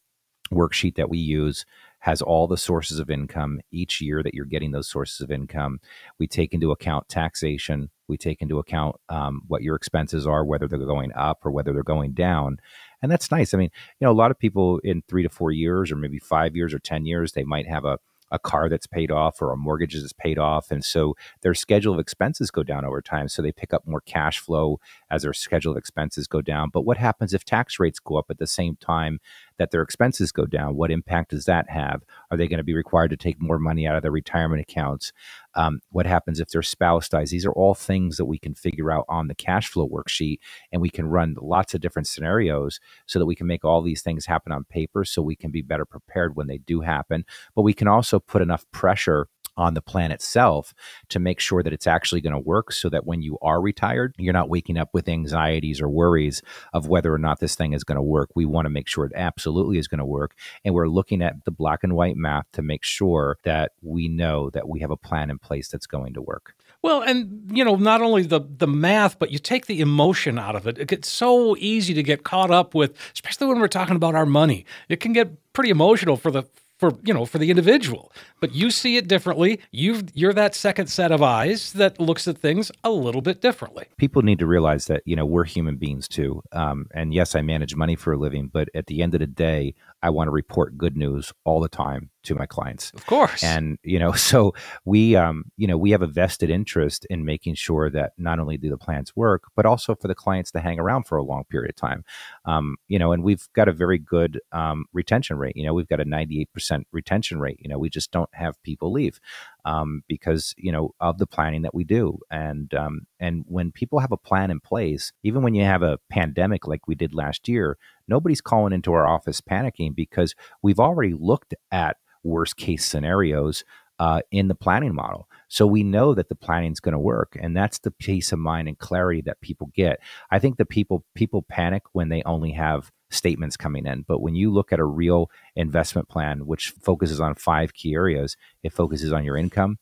worksheet 0.51 0.95
that 0.95 1.09
we 1.09 1.17
use 1.17 1.65
has 2.05 2.21
all 2.21 2.45
the 2.45 2.55
sources 2.55 2.99
of 2.99 3.09
income 3.09 3.59
each 3.71 3.99
year 3.99 4.21
that 4.21 4.35
you're 4.35 4.45
getting 4.45 4.69
those 4.69 4.87
sources 4.87 5.21
of 5.21 5.31
income. 5.31 5.79
We 6.19 6.27
take 6.27 6.53
into 6.53 6.69
account 6.69 7.09
taxation. 7.09 7.89
We 8.07 8.15
take 8.15 8.43
into 8.43 8.59
account 8.59 8.97
um, 9.09 9.41
what 9.47 9.63
your 9.63 9.75
expenses 9.75 10.27
are, 10.27 10.45
whether 10.45 10.67
they're 10.67 10.77
going 10.77 11.11
up 11.15 11.43
or 11.43 11.51
whether 11.51 11.73
they're 11.73 11.81
going 11.81 12.11
down. 12.11 12.57
And 13.01 13.11
that's 13.11 13.31
nice. 13.31 13.55
I 13.55 13.57
mean, 13.57 13.71
you 13.99 14.05
know, 14.05 14.11
a 14.11 14.13
lot 14.13 14.29
of 14.29 14.37
people 14.37 14.77
in 14.83 15.01
three 15.07 15.23
to 15.23 15.29
four 15.29 15.49
years, 15.49 15.91
or 15.91 15.95
maybe 15.95 16.19
five 16.19 16.55
years 16.55 16.75
or 16.75 16.79
10 16.79 17.07
years, 17.07 17.31
they 17.31 17.43
might 17.43 17.67
have 17.67 17.85
a 17.85 17.97
a 18.31 18.39
car 18.39 18.69
that's 18.69 18.87
paid 18.87 19.11
off 19.11 19.41
or 19.41 19.51
a 19.51 19.57
mortgage 19.57 19.93
that's 19.93 20.13
paid 20.13 20.37
off. 20.39 20.71
And 20.71 20.83
so 20.83 21.15
their 21.41 21.53
schedule 21.53 21.93
of 21.93 21.99
expenses 21.99 22.51
go 22.51 22.63
down 22.63 22.85
over 22.85 23.01
time. 23.01 23.29
So 23.29 23.41
they 23.41 23.51
pick 23.51 23.73
up 23.73 23.87
more 23.87 24.01
cash 24.01 24.39
flow 24.39 24.79
as 25.09 25.23
their 25.23 25.33
schedule 25.33 25.71
of 25.73 25.77
expenses 25.77 26.27
go 26.27 26.41
down. 26.41 26.69
But 26.73 26.81
what 26.81 26.97
happens 26.97 27.33
if 27.33 27.45
tax 27.45 27.79
rates 27.79 27.99
go 27.99 28.17
up 28.17 28.25
at 28.29 28.37
the 28.39 28.47
same 28.47 28.77
time 28.77 29.19
that 29.57 29.71
their 29.71 29.81
expenses 29.81 30.31
go 30.31 30.45
down? 30.45 30.75
What 30.75 30.91
impact 30.91 31.31
does 31.31 31.45
that 31.45 31.69
have? 31.69 32.03
Are 32.31 32.37
they 32.37 32.47
going 32.47 32.57
to 32.57 32.63
be 32.63 32.75
required 32.75 33.09
to 33.09 33.17
take 33.17 33.41
more 33.41 33.59
money 33.59 33.87
out 33.87 33.95
of 33.95 34.01
their 34.01 34.11
retirement 34.11 34.61
accounts? 34.61 35.11
Um, 35.55 35.79
what 35.91 36.05
happens 36.05 36.39
if 36.39 36.49
their 36.49 36.61
spouse 36.61 37.07
dies? 37.07 37.29
These 37.29 37.45
are 37.45 37.53
all 37.53 37.73
things 37.73 38.17
that 38.17 38.25
we 38.25 38.37
can 38.37 38.55
figure 38.55 38.91
out 38.91 39.05
on 39.07 39.27
the 39.27 39.35
cash 39.35 39.69
flow 39.69 39.87
worksheet, 39.87 40.39
and 40.71 40.81
we 40.81 40.89
can 40.89 41.07
run 41.07 41.35
lots 41.41 41.73
of 41.73 41.81
different 41.81 42.07
scenarios 42.07 42.79
so 43.05 43.19
that 43.19 43.25
we 43.25 43.35
can 43.35 43.47
make 43.47 43.63
all 43.63 43.81
these 43.81 44.01
things 44.01 44.25
happen 44.25 44.51
on 44.51 44.65
paper 44.65 45.05
so 45.05 45.21
we 45.21 45.35
can 45.35 45.51
be 45.51 45.61
better 45.61 45.85
prepared 45.85 46.35
when 46.35 46.47
they 46.47 46.57
do 46.57 46.81
happen. 46.81 47.25
But 47.55 47.61
we 47.61 47.73
can 47.73 47.87
also 47.87 48.19
put 48.19 48.41
enough 48.41 48.65
pressure 48.71 49.27
on 49.57 49.73
the 49.73 49.81
plan 49.81 50.11
itself 50.11 50.73
to 51.09 51.19
make 51.19 51.39
sure 51.39 51.63
that 51.63 51.73
it's 51.73 51.87
actually 51.87 52.21
going 52.21 52.33
to 52.33 52.39
work 52.39 52.71
so 52.71 52.89
that 52.89 53.05
when 53.05 53.21
you 53.21 53.37
are 53.41 53.61
retired, 53.61 54.13
you're 54.17 54.33
not 54.33 54.49
waking 54.49 54.77
up 54.77 54.89
with 54.93 55.07
anxieties 55.07 55.81
or 55.81 55.89
worries 55.89 56.41
of 56.73 56.87
whether 56.87 57.13
or 57.13 57.17
not 57.17 57.39
this 57.39 57.55
thing 57.55 57.73
is 57.73 57.83
going 57.83 57.97
to 57.97 58.01
work. 58.01 58.29
We 58.35 58.45
want 58.45 58.65
to 58.65 58.69
make 58.69 58.87
sure 58.87 59.05
it 59.05 59.13
absolutely 59.15 59.77
is 59.77 59.87
going 59.87 59.99
to 59.99 60.05
work. 60.05 60.35
And 60.63 60.73
we're 60.73 60.87
looking 60.87 61.21
at 61.21 61.45
the 61.45 61.51
black 61.51 61.83
and 61.83 61.93
white 61.93 62.17
math 62.17 62.51
to 62.53 62.61
make 62.61 62.83
sure 62.83 63.37
that 63.43 63.71
we 63.81 64.07
know 64.07 64.49
that 64.51 64.67
we 64.67 64.79
have 64.79 64.91
a 64.91 64.97
plan 64.97 65.29
in 65.29 65.39
place 65.39 65.67
that's 65.67 65.87
going 65.87 66.13
to 66.13 66.21
work. 66.21 66.55
Well, 66.81 67.01
and 67.01 67.49
you 67.51 67.65
know, 67.65 67.77
not 67.77 68.03
only 68.03 68.21
the 68.21 68.41
the 68.41 68.67
math, 68.67 69.17
but 69.17 69.31
you 69.31 69.39
take 69.39 69.65
the 69.65 69.81
emotion 69.81 70.37
out 70.37 70.55
of 70.55 70.67
it. 70.67 70.77
It 70.77 70.87
gets 70.87 71.09
so 71.09 71.57
easy 71.57 71.95
to 71.95 72.03
get 72.03 72.23
caught 72.23 72.51
up 72.51 72.75
with, 72.75 72.95
especially 73.11 73.47
when 73.47 73.59
we're 73.59 73.67
talking 73.67 73.95
about 73.95 74.13
our 74.13 74.27
money. 74.27 74.67
It 74.87 74.99
can 74.99 75.11
get 75.11 75.51
pretty 75.53 75.71
emotional 75.71 76.15
for 76.15 76.29
the 76.29 76.43
for 76.79 76.91
you 77.03 77.13
know 77.13 77.25
for 77.25 77.37
the 77.37 77.49
individual. 77.49 78.11
But 78.39 78.53
you 78.53 78.71
see 78.71 78.97
it 78.97 79.07
differently. 79.07 79.59
You 79.71 80.03
you're 80.13 80.33
that 80.33 80.55
second 80.55 80.87
set 80.87 81.11
of 81.11 81.21
eyes 81.21 81.73
that 81.73 81.99
looks 81.99 82.27
at 82.27 82.37
things 82.37 82.71
a 82.83 82.91
little 82.91 83.21
bit 83.21 83.41
differently. 83.41 83.85
People 83.97 84.21
need 84.21 84.39
to 84.39 84.45
realize 84.47 84.85
that 84.87 85.03
you 85.05 85.15
know 85.15 85.25
we're 85.25 85.45
human 85.45 85.77
beings 85.77 86.07
too. 86.07 86.41
Um, 86.51 86.87
and 86.93 87.13
yes 87.13 87.35
i 87.35 87.41
manage 87.41 87.75
money 87.75 87.95
for 87.95 88.13
a 88.13 88.17
living 88.17 88.49
but 88.51 88.69
at 88.73 88.87
the 88.87 89.01
end 89.01 89.13
of 89.13 89.19
the 89.19 89.27
day 89.27 89.73
I 90.05 90.09
want 90.11 90.27
to 90.27 90.31
report 90.31 90.77
good 90.77 90.95
news 90.95 91.33
all 91.45 91.59
the 91.59 91.67
time 91.67 92.11
to 92.25 92.35
my 92.35 92.45
clients. 92.45 92.91
Of 92.91 93.07
course. 93.07 93.43
And 93.43 93.79
you 93.81 93.97
know, 93.97 94.11
so 94.29 94.53
we 94.85 95.15
um, 95.15 95.45
you 95.57 95.65
know, 95.65 95.79
we 95.79 95.89
have 95.89 96.03
a 96.03 96.07
vested 96.07 96.51
interest 96.51 97.07
in 97.09 97.25
making 97.25 97.55
sure 97.55 97.89
that 97.89 98.13
not 98.15 98.39
only 98.39 98.55
do 98.55 98.69
the 98.69 98.77
plans 98.77 99.15
work, 99.15 99.45
but 99.55 99.65
also 99.65 99.95
for 99.95 100.07
the 100.07 100.13
clients 100.13 100.51
to 100.51 100.59
hang 100.59 100.79
around 100.79 101.07
for 101.07 101.17
a 101.17 101.23
long 101.23 101.43
period 101.45 101.71
of 101.71 101.75
time. 101.75 102.03
Um, 102.45 102.75
you 102.87 102.99
know, 102.99 103.13
and 103.13 103.23
we've 103.23 103.47
got 103.53 103.67
a 103.67 103.73
very 103.73 103.97
good 103.97 104.39
um, 104.51 104.85
retention 104.93 105.39
rate. 105.39 105.57
You 105.57 105.65
know, 105.65 105.73
we've 105.73 105.87
got 105.87 105.99
a 105.99 106.05
98% 106.05 106.83
retention 106.91 107.39
rate. 107.39 107.57
You 107.59 107.69
know, 107.69 107.79
we 107.79 107.89
just 107.89 108.11
don't 108.11 108.29
have 108.33 108.61
people 108.61 108.91
leave 108.91 109.19
um, 109.65 110.03
because 110.07 110.53
you 110.57 110.71
know 110.71 110.91
of 110.99 111.17
the 111.17 111.27
planning 111.27 111.63
that 111.63 111.75
we 111.75 111.83
do. 111.83 112.19
And 112.31 112.73
um, 112.73 113.01
and 113.19 113.43
when 113.47 113.71
people 113.71 113.99
have 113.99 114.11
a 114.11 114.17
plan 114.17 114.51
in 114.51 114.59
place, 114.59 115.11
even 115.23 115.41
when 115.41 115.55
you 115.55 115.63
have 115.63 115.81
a 115.81 115.99
pandemic 116.09 116.67
like 116.67 116.87
we 116.87 116.95
did 116.95 117.13
last 117.13 117.49
year, 117.49 117.77
nobody's 118.07 118.41
calling 118.41 118.73
into 118.73 118.93
our 118.93 119.07
office 119.07 119.41
panicking 119.41 119.95
because 119.95 120.35
we've 120.61 120.79
already 120.79 121.13
looked 121.13 121.53
at 121.71 121.97
worst 122.23 122.57
case 122.57 122.85
scenarios 122.85 123.63
uh, 123.99 124.21
in 124.31 124.47
the 124.47 124.55
planning 124.55 124.93
model. 124.93 125.27
So 125.47 125.67
we 125.67 125.83
know 125.83 126.13
that 126.13 126.29
the 126.29 126.35
planning 126.35 126.71
is 126.71 126.79
going 126.79 126.93
to 126.93 126.99
work, 126.99 127.37
and 127.39 127.55
that's 127.55 127.79
the 127.79 127.91
peace 127.91 128.31
of 128.31 128.39
mind 128.39 128.67
and 128.67 128.77
clarity 128.77 129.21
that 129.21 129.41
people 129.41 129.69
get. 129.75 129.99
I 130.31 130.39
think 130.39 130.57
the 130.57 130.65
people 130.65 131.05
people 131.13 131.43
panic 131.43 131.83
when 131.93 132.09
they 132.09 132.23
only 132.23 132.51
have 132.51 132.91
statements 133.09 133.55
coming 133.55 133.85
in, 133.85 134.03
but 134.07 134.21
when 134.21 134.35
you 134.35 134.51
look 134.51 134.73
at 134.73 134.79
a 134.79 134.85
real 134.85 135.29
investment 135.55 136.09
plan, 136.09 136.45
which 136.45 136.73
focuses 136.81 137.19
on 137.21 137.35
five 137.35 137.73
key 137.73 137.93
areas, 137.93 138.35
it 138.63 138.73
focuses 138.73 139.13
on 139.13 139.23
your 139.23 139.37
income, 139.37 139.77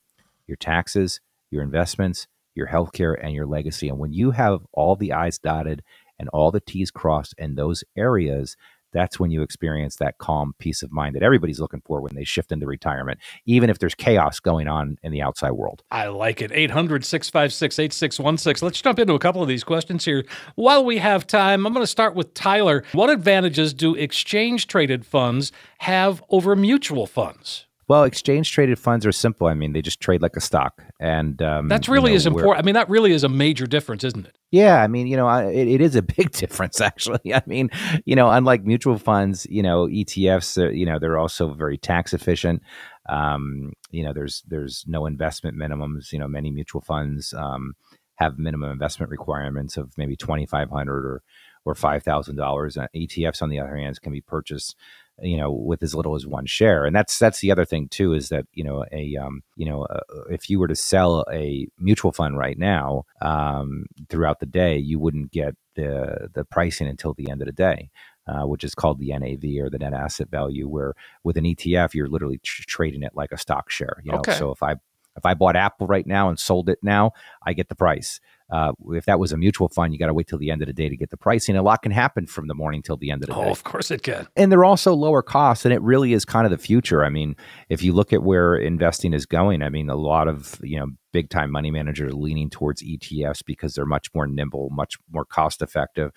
your 0.47 0.57
taxes, 0.57 1.21
your 1.49 1.63
investments, 1.63 2.27
your 2.55 2.67
healthcare, 2.67 3.15
and 3.21 3.33
your 3.33 3.45
legacy. 3.45 3.89
And 3.89 3.99
when 3.99 4.13
you 4.13 4.31
have 4.31 4.61
all 4.73 4.95
the 4.95 5.13
I's 5.13 5.39
dotted 5.39 5.83
and 6.19 6.29
all 6.29 6.51
the 6.51 6.59
T's 6.59 6.91
crossed 6.91 7.33
in 7.37 7.55
those 7.55 7.83
areas, 7.95 8.55
that's 8.93 9.19
when 9.19 9.31
you 9.31 9.41
experience 9.41 9.97
that 9.97 10.17
calm 10.17 10.53
peace 10.59 10.83
of 10.83 10.91
mind 10.91 11.15
that 11.15 11.23
everybody's 11.23 11.59
looking 11.59 11.81
for 11.85 12.01
when 12.01 12.15
they 12.15 12.23
shift 12.23 12.51
into 12.51 12.65
retirement, 12.65 13.19
even 13.45 13.69
if 13.69 13.79
there's 13.79 13.95
chaos 13.95 14.39
going 14.39 14.67
on 14.67 14.97
in 15.03 15.11
the 15.11 15.21
outside 15.21 15.51
world. 15.51 15.83
I 15.91 16.07
like 16.07 16.41
it. 16.41 16.51
800 16.53 17.03
656 17.03 17.79
8616. 17.79 18.65
Let's 18.65 18.81
jump 18.81 18.99
into 18.99 19.13
a 19.13 19.19
couple 19.19 19.41
of 19.41 19.47
these 19.47 19.63
questions 19.63 20.05
here. 20.05 20.23
While 20.55 20.85
we 20.85 20.99
have 20.99 21.27
time, 21.27 21.65
I'm 21.65 21.73
going 21.73 21.83
to 21.83 21.87
start 21.87 22.15
with 22.15 22.33
Tyler. 22.33 22.83
What 22.93 23.09
advantages 23.09 23.73
do 23.73 23.95
exchange 23.95 24.67
traded 24.67 25.05
funds 25.05 25.51
have 25.79 26.23
over 26.29 26.55
mutual 26.55 27.07
funds? 27.07 27.65
Well, 27.87 28.03
exchange 28.03 28.51
traded 28.51 28.79
funds 28.79 29.05
are 29.05 29.11
simple. 29.11 29.47
I 29.47 29.53
mean, 29.53 29.73
they 29.73 29.81
just 29.81 29.99
trade 29.99 30.21
like 30.21 30.35
a 30.37 30.41
stock, 30.41 30.81
and 30.99 31.41
um, 31.41 31.67
that's 31.67 31.89
really 31.89 32.11
you 32.11 32.15
know, 32.15 32.17
is 32.17 32.25
important. 32.25 32.57
I 32.57 32.61
mean, 32.65 32.75
that 32.75 32.89
really 32.89 33.11
is 33.11 33.23
a 33.23 33.29
major 33.29 33.67
difference, 33.67 34.03
isn't 34.03 34.25
it? 34.25 34.37
Yeah, 34.51 34.81
I 34.81 34.87
mean, 34.87 35.07
you 35.07 35.17
know, 35.17 35.27
it, 35.29 35.67
it 35.67 35.81
is 35.81 35.95
a 35.95 36.01
big 36.17 36.31
difference 36.31 36.79
actually. 36.79 37.33
I 37.33 37.41
mean, 37.45 37.69
you 38.05 38.15
know, 38.15 38.29
unlike 38.29 38.63
mutual 38.63 38.97
funds, 38.97 39.45
you 39.49 39.63
know, 39.63 39.87
ETFs, 39.87 40.61
uh, 40.61 40.69
you 40.69 40.85
know, 40.85 40.99
they're 40.99 41.17
also 41.17 41.53
very 41.53 41.77
tax 41.77 42.13
efficient. 42.13 42.61
Um, 43.09 43.73
you 43.91 44.03
know, 44.03 44.13
there's 44.13 44.43
there's 44.47 44.85
no 44.87 45.05
investment 45.05 45.57
minimums. 45.57 46.13
You 46.13 46.19
know, 46.19 46.27
many 46.27 46.51
mutual 46.51 46.81
funds 46.81 47.33
um, 47.33 47.73
have 48.15 48.37
minimum 48.37 48.71
investment 48.71 49.09
requirements 49.09 49.75
of 49.75 49.91
maybe 49.97 50.15
twenty 50.15 50.45
five 50.45 50.69
hundred 50.69 51.05
or 51.05 51.23
or 51.65 51.75
five 51.75 52.03
thousand 52.03 52.37
dollars. 52.37 52.77
Uh, 52.77 52.87
ETFs, 52.95 53.41
on 53.41 53.49
the 53.49 53.59
other 53.59 53.75
hand, 53.75 53.99
can 54.01 54.11
be 54.11 54.21
purchased 54.21 54.75
you 55.21 55.37
know 55.37 55.51
with 55.51 55.83
as 55.83 55.93
little 55.93 56.15
as 56.15 56.25
one 56.25 56.45
share. 56.45 56.85
And 56.85 56.95
that's 56.95 57.19
that's 57.19 57.39
the 57.39 57.51
other 57.51 57.65
thing 57.65 57.87
too 57.87 58.13
is 58.13 58.29
that 58.29 58.45
you 58.53 58.63
know 58.63 58.85
a 58.91 59.15
um, 59.17 59.43
you 59.55 59.65
know 59.65 59.83
uh, 59.83 60.01
if 60.29 60.49
you 60.49 60.59
were 60.59 60.67
to 60.67 60.75
sell 60.75 61.25
a 61.31 61.67
mutual 61.77 62.11
fund 62.11 62.37
right 62.37 62.57
now 62.57 63.05
um, 63.21 63.85
throughout 64.09 64.39
the 64.39 64.45
day 64.45 64.77
you 64.77 64.99
wouldn't 64.99 65.31
get 65.31 65.55
the 65.75 66.29
the 66.33 66.45
pricing 66.45 66.87
until 66.87 67.13
the 67.13 67.29
end 67.29 67.41
of 67.41 67.45
the 67.45 67.51
day 67.51 67.89
uh, 68.27 68.43
which 68.43 68.63
is 68.63 68.75
called 68.75 68.99
the 68.99 69.09
NAV 69.09 69.63
or 69.63 69.69
the 69.69 69.79
net 69.79 69.93
asset 69.93 70.29
value 70.29 70.67
where 70.67 70.93
with 71.23 71.37
an 71.37 71.45
ETF 71.45 71.93
you're 71.93 72.07
literally 72.07 72.39
tr- 72.43 72.63
trading 72.67 73.03
it 73.03 73.13
like 73.15 73.31
a 73.31 73.37
stock 73.37 73.69
share 73.69 74.01
you 74.03 74.11
know? 74.11 74.19
Okay. 74.19 74.33
so 74.33 74.51
if 74.51 74.61
I 74.63 74.73
if 75.15 75.25
I 75.25 75.33
bought 75.35 75.55
Apple 75.55 75.87
right 75.87 76.07
now 76.07 76.29
and 76.29 76.39
sold 76.39 76.69
it 76.69 76.79
now 76.81 77.11
I 77.45 77.53
get 77.53 77.69
the 77.69 77.75
price 77.75 78.19
uh, 78.53 78.71
if 78.89 79.05
that 79.05 79.19
was 79.19 79.31
a 79.31 79.37
mutual 79.37 79.67
fund, 79.67 79.93
you 79.93 79.99
got 79.99 80.07
to 80.07 80.13
wait 80.13 80.27
till 80.27 80.37
the 80.37 80.51
end 80.51 80.61
of 80.61 80.67
the 80.67 80.73
day 80.73 80.87
to 80.87 80.95
get 80.95 81.09
the 81.09 81.17
pricing. 81.17 81.55
A 81.55 81.63
lot 81.63 81.81
can 81.81 81.91
happen 81.91 82.27
from 82.27 82.47
the 82.47 82.53
morning 82.53 82.83
till 82.83 82.97
the 82.97 83.09
end 83.09 83.23
of 83.23 83.29
the 83.29 83.35
oh, 83.35 83.45
day. 83.45 83.49
of 83.49 83.63
course 83.63 83.89
it 83.89 84.03
can. 84.03 84.27
And 84.35 84.51
they're 84.51 84.63
also 84.63 84.93
lower 84.93 85.23
costs, 85.23 85.65
and 85.65 85.73
it 85.73 85.81
really 85.81 86.13
is 86.13 86.23
kind 86.23 86.45
of 86.45 86.51
the 86.51 86.59
future. 86.59 87.03
I 87.03 87.09
mean, 87.09 87.35
if 87.69 87.81
you 87.81 87.93
look 87.93 88.13
at 88.13 88.21
where 88.21 88.55
investing 88.55 89.11
is 89.11 89.25
going, 89.25 89.63
I 89.63 89.69
mean, 89.69 89.89
a 89.89 89.95
lot 89.95 90.27
of 90.27 90.59
you 90.61 90.79
know 90.79 90.85
big 91.11 91.31
time 91.31 91.49
money 91.49 91.71
managers 91.71 92.13
are 92.13 92.15
leaning 92.15 92.51
towards 92.51 92.83
ETFs 92.83 93.43
because 93.43 93.73
they're 93.73 93.87
much 93.87 94.13
more 94.13 94.27
nimble, 94.27 94.69
much 94.69 94.97
more 95.11 95.25
cost 95.25 95.63
effective 95.63 96.11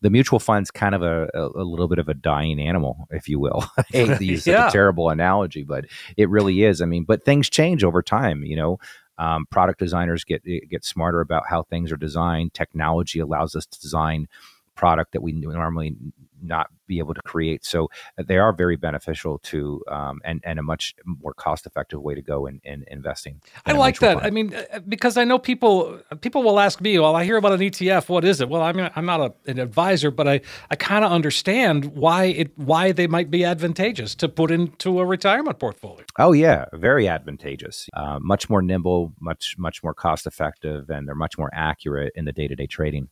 the 0.00 0.10
mutual 0.10 0.38
fund's 0.38 0.70
kind 0.70 0.94
of 0.94 1.02
a, 1.02 1.28
a, 1.34 1.62
a, 1.62 1.64
little 1.64 1.88
bit 1.88 1.98
of 1.98 2.08
a 2.08 2.14
dying 2.14 2.60
animal, 2.60 3.08
if 3.10 3.28
you 3.28 3.40
will. 3.40 3.64
I 3.78 3.84
hate 3.90 4.18
to 4.18 4.24
use 4.24 4.46
yeah. 4.46 4.68
a 4.68 4.70
terrible 4.70 5.10
analogy, 5.10 5.64
but 5.64 5.86
it 6.16 6.28
really 6.28 6.62
is. 6.62 6.80
I 6.80 6.86
mean, 6.86 7.04
but 7.04 7.24
things 7.24 7.50
change 7.50 7.82
over 7.82 8.02
time. 8.02 8.44
You 8.44 8.56
know, 8.56 8.78
um, 9.18 9.46
product 9.46 9.78
designers 9.78 10.24
get 10.24 10.42
get 10.70 10.84
smarter 10.84 11.20
about 11.20 11.44
how 11.48 11.62
things 11.64 11.92
are 11.92 11.96
designed. 11.96 12.54
Technology 12.54 13.18
allows 13.18 13.54
us 13.54 13.66
to 13.66 13.80
design 13.80 14.28
product 14.74 15.12
that 15.12 15.22
we 15.22 15.32
normally 15.32 15.96
not 16.42 16.68
be 16.86 16.98
able 16.98 17.14
to 17.14 17.22
create. 17.22 17.64
So 17.64 17.88
uh, 18.18 18.24
they 18.26 18.38
are 18.38 18.52
very 18.52 18.76
beneficial 18.76 19.38
to 19.44 19.82
um, 19.88 20.20
and 20.24 20.40
and 20.44 20.58
a 20.58 20.62
much 20.62 20.94
more 21.04 21.34
cost 21.34 21.66
effective 21.66 22.00
way 22.00 22.14
to 22.14 22.22
go 22.22 22.46
in, 22.46 22.60
in 22.64 22.84
investing. 22.88 23.40
I 23.66 23.72
like 23.72 23.98
that. 24.00 24.14
Fund. 24.14 24.26
I 24.26 24.30
mean, 24.30 24.54
uh, 24.54 24.80
because 24.80 25.16
I 25.16 25.24
know 25.24 25.38
people 25.38 26.00
people 26.20 26.42
will 26.42 26.58
ask 26.58 26.80
me, 26.80 26.98
well, 26.98 27.14
I 27.14 27.24
hear 27.24 27.36
about 27.36 27.52
an 27.52 27.60
ETF. 27.60 28.08
What 28.08 28.24
is 28.24 28.40
it? 28.40 28.48
Well, 28.48 28.62
I 28.62 28.72
mean, 28.72 28.90
I'm 28.96 29.06
not 29.06 29.20
a, 29.20 29.50
an 29.50 29.58
advisor, 29.58 30.10
but 30.10 30.26
I 30.26 30.40
I 30.70 30.76
kind 30.76 31.04
of 31.04 31.12
understand 31.12 31.96
why 31.96 32.24
it 32.24 32.56
why 32.56 32.92
they 32.92 33.06
might 33.06 33.30
be 33.30 33.44
advantageous 33.44 34.14
to 34.16 34.28
put 34.28 34.50
into 34.50 35.00
a 35.00 35.06
retirement 35.06 35.58
portfolio. 35.58 36.04
Oh 36.18 36.32
yeah, 36.32 36.64
very 36.72 37.06
advantageous. 37.06 37.88
Uh, 37.94 38.18
much 38.20 38.48
more 38.50 38.62
nimble, 38.62 39.12
much 39.20 39.54
much 39.58 39.82
more 39.82 39.94
cost 39.94 40.26
effective, 40.26 40.90
and 40.90 41.06
they're 41.06 41.14
much 41.14 41.38
more 41.38 41.50
accurate 41.52 42.12
in 42.14 42.24
the 42.24 42.32
day 42.32 42.48
to 42.48 42.56
day 42.56 42.66
trading. 42.66 43.08